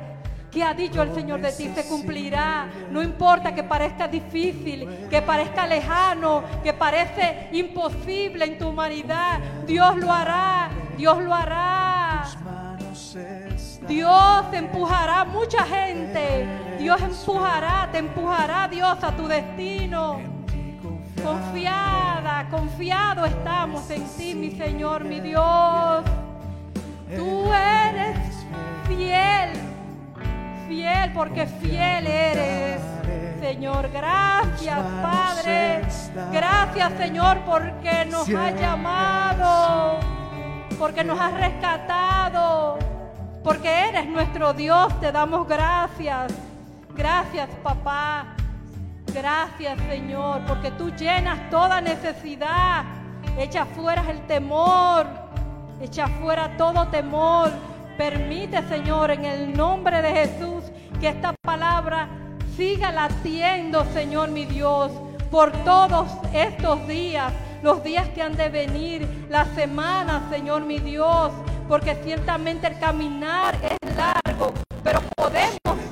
[0.52, 1.70] ¿Qué ha dicho el Señor de ti?
[1.76, 2.70] Se cumplirá.
[2.90, 9.40] No importa que parezca difícil, que parezca lejano, que parece imposible en tu humanidad.
[9.68, 10.70] Dios lo hará.
[10.98, 12.24] Dios lo hará.
[13.86, 16.48] Dios empujará a mucha gente.
[16.80, 20.22] Dios empujará, te empujará Dios a tu destino.
[21.22, 26.06] Confiada, confiado estamos en ti, mi Señor, mi Dios.
[27.14, 28.18] Tú eres
[28.88, 29.52] fiel,
[30.68, 32.82] fiel porque fiel eres.
[33.40, 35.82] Señor, gracias Padre.
[36.32, 40.00] Gracias Señor porque nos has llamado,
[40.80, 42.80] porque nos has rescatado,
[43.44, 45.00] porque eres nuestro Dios.
[45.00, 46.34] Te damos gracias.
[46.96, 48.36] Gracias papá.
[49.14, 52.84] Gracias Señor, porque tú llenas toda necesidad.
[53.38, 55.25] Echa fuera el temor.
[55.82, 57.52] Echa fuera todo temor.
[57.98, 60.64] Permite, Señor, en el nombre de Jesús,
[61.00, 62.08] que esta palabra
[62.56, 64.92] siga latiendo, Señor mi Dios,
[65.32, 67.32] por todos estos días,
[67.62, 71.32] los días que han de venir, las semanas, Señor mi Dios,
[71.68, 74.54] porque ciertamente el caminar es largo,
[74.84, 75.85] pero podemos,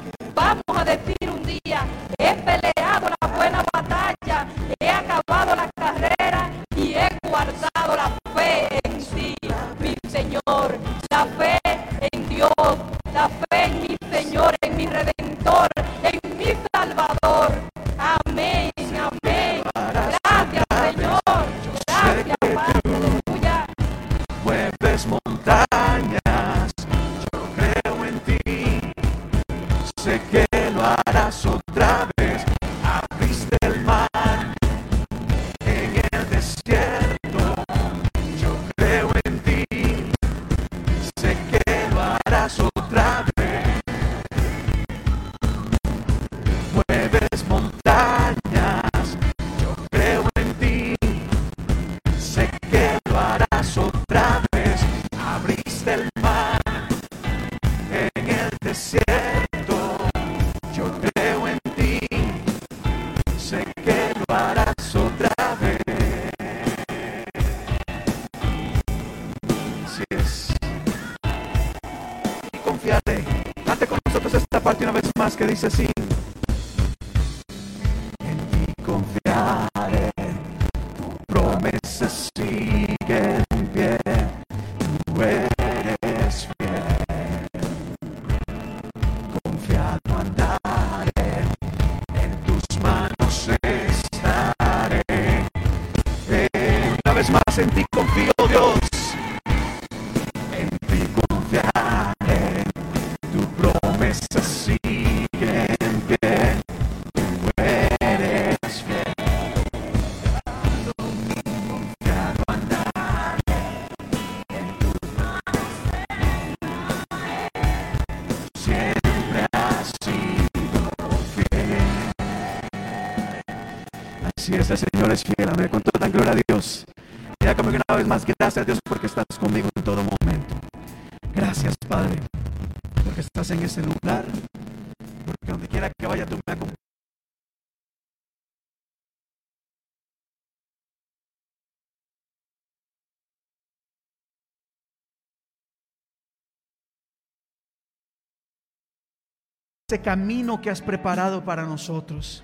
[149.94, 152.44] Ese camino que has preparado para nosotros.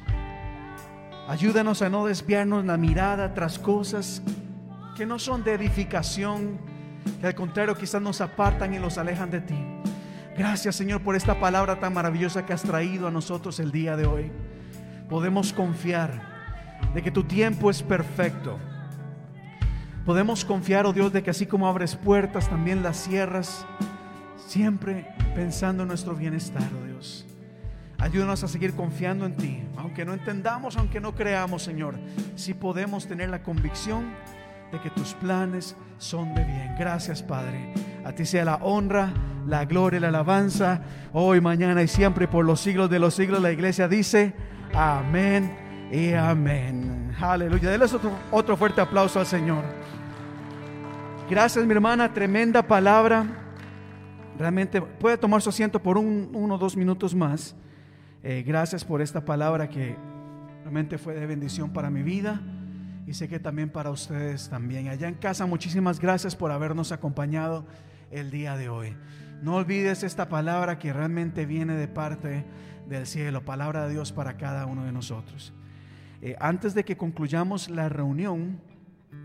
[1.28, 4.22] Ayúdanos a no desviarnos la mirada tras cosas
[4.96, 6.60] que no son de edificación,
[7.20, 9.58] que al contrario quizás nos apartan y nos alejan de ti.
[10.38, 14.06] Gracias Señor por esta palabra tan maravillosa que has traído a nosotros el día de
[14.06, 14.32] hoy.
[15.10, 16.22] Podemos confiar
[16.94, 18.60] de que tu tiempo es perfecto.
[20.06, 23.66] Podemos confiar, oh Dios, de que así como abres puertas, también las cierras,
[24.38, 27.26] siempre pensando en nuestro bienestar, oh Dios.
[28.00, 31.96] Ayúdanos a seguir confiando en ti, aunque no entendamos, aunque no creamos, Señor.
[32.36, 34.14] Si podemos tener la convicción
[34.72, 36.76] de que tus planes son de bien.
[36.80, 37.74] Gracias, Padre.
[38.06, 39.12] A ti sea la honra,
[39.46, 40.82] la gloria, la alabanza,
[41.12, 43.42] hoy, mañana y siempre por los siglos de los siglos.
[43.42, 44.34] La iglesia dice,
[44.74, 47.14] amén y amén.
[47.20, 47.70] Aleluya.
[47.70, 49.64] Denles otro, otro fuerte aplauso al Señor.
[51.30, 52.14] Gracias, mi hermana.
[52.14, 53.26] Tremenda palabra.
[54.38, 57.56] Realmente puede tomar su asiento por un, uno o dos minutos más.
[58.22, 59.96] Eh, gracias por esta palabra que
[60.64, 62.42] realmente fue de bendición para mi vida
[63.08, 64.90] y sé que también para ustedes también.
[64.90, 67.66] Allá en casa, muchísimas gracias por habernos acompañado
[68.12, 68.96] el día de hoy.
[69.42, 72.44] No olvides esta palabra que realmente viene de parte
[72.90, 75.54] del cielo, palabra de Dios para cada uno de nosotros.
[76.22, 78.60] Eh, antes de que concluyamos la reunión,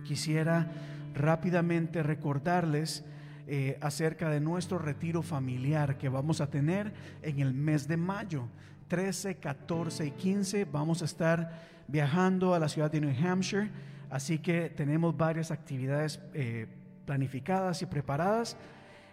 [0.05, 0.71] quisiera
[1.15, 3.05] rápidamente recordarles
[3.47, 8.49] eh, acerca de nuestro retiro familiar que vamos a tener en el mes de mayo.
[8.89, 13.71] 13, 14 y 15 vamos a estar viajando a la ciudad de New Hampshire,
[14.11, 16.67] así que tenemos varias actividades eh,
[17.05, 18.57] planificadas y preparadas.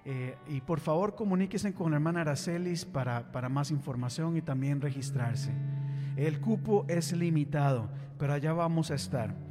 [0.04, 4.82] Eh, y por favor comuníquense con la hermana Aracelis para, para más información y también
[4.82, 5.52] registrarse.
[6.16, 9.51] El cupo es limitado, pero allá vamos a estar.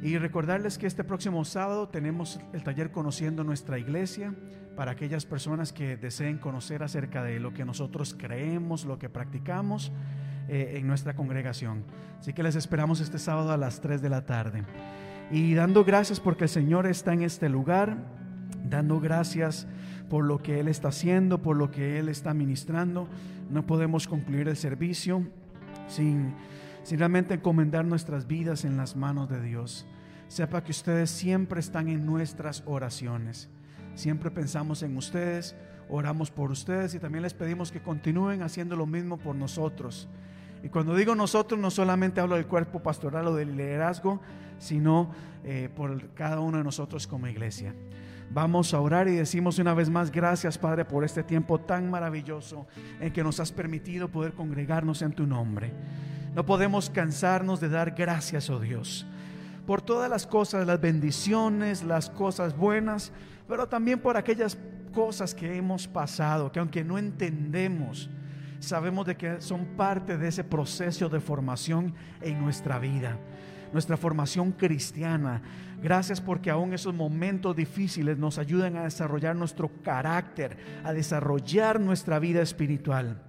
[0.00, 4.32] Y recordarles que este próximo sábado tenemos el taller Conociendo nuestra iglesia
[4.76, 9.90] para aquellas personas que deseen conocer acerca de lo que nosotros creemos, lo que practicamos
[10.48, 11.82] eh, en nuestra congregación.
[12.20, 14.62] Así que les esperamos este sábado a las 3 de la tarde.
[15.32, 17.96] Y dando gracias porque el Señor está en este lugar,
[18.64, 19.66] dando gracias
[20.08, 23.08] por lo que Él está haciendo, por lo que Él está ministrando.
[23.50, 25.26] No podemos concluir el servicio
[25.88, 26.34] sin,
[26.88, 29.84] sin realmente encomendar nuestras vidas en las manos de Dios.
[30.28, 33.50] Sepa que ustedes siempre están en nuestras oraciones.
[33.94, 35.54] Siempre pensamos en ustedes,
[35.90, 40.08] oramos por ustedes y también les pedimos que continúen haciendo lo mismo por nosotros.
[40.62, 44.22] Y cuando digo nosotros, no solamente hablo del cuerpo pastoral o del liderazgo,
[44.58, 45.10] sino
[45.44, 47.74] eh, por cada uno de nosotros como iglesia.
[48.30, 52.66] Vamos a orar y decimos una vez más, gracias Padre por este tiempo tan maravilloso
[53.00, 55.72] en que nos has permitido poder congregarnos en tu nombre.
[56.34, 59.06] No podemos cansarnos de dar gracias, oh Dios,
[59.66, 63.12] por todas las cosas, las bendiciones, las cosas buenas,
[63.48, 64.58] pero también por aquellas
[64.92, 68.10] cosas que hemos pasado, que aunque no entendemos,
[68.60, 73.16] sabemos de que son parte de ese proceso de formación en nuestra vida,
[73.72, 75.40] nuestra formación cristiana.
[75.80, 82.18] Gracias porque aún esos momentos difíciles nos ayudan a desarrollar nuestro carácter, a desarrollar nuestra
[82.18, 83.20] vida espiritual.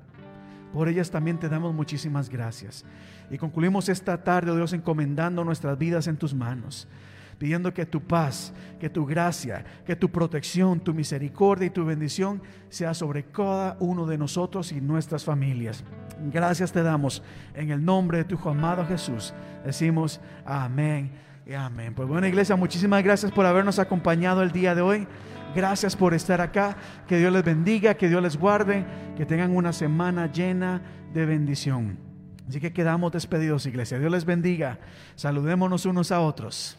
[0.73, 2.85] Por ellas también te damos muchísimas gracias.
[3.29, 6.87] Y concluimos esta tarde, oh Dios, encomendando nuestras vidas en tus manos
[7.39, 12.41] pidiendo que tu paz, que tu gracia, que tu protección, tu misericordia y tu bendición
[12.67, 15.83] sea sobre cada uno de nosotros y nuestras familias.
[16.31, 17.23] Gracias te damos
[17.55, 19.33] en el nombre de tu amado Jesús.
[19.65, 21.11] Decimos amén
[21.53, 21.93] amén.
[21.93, 25.07] Pues bueno, iglesia, muchísimas gracias por habernos acompañado el día de hoy.
[25.55, 26.77] Gracias por estar acá.
[27.07, 28.85] Que Dios les bendiga, que Dios les guarde,
[29.17, 30.81] que tengan una semana llena
[31.13, 31.97] de bendición.
[32.47, 33.99] Así que quedamos despedidos, iglesia.
[33.99, 34.79] Dios les bendiga.
[35.15, 36.78] Saludémonos unos a otros.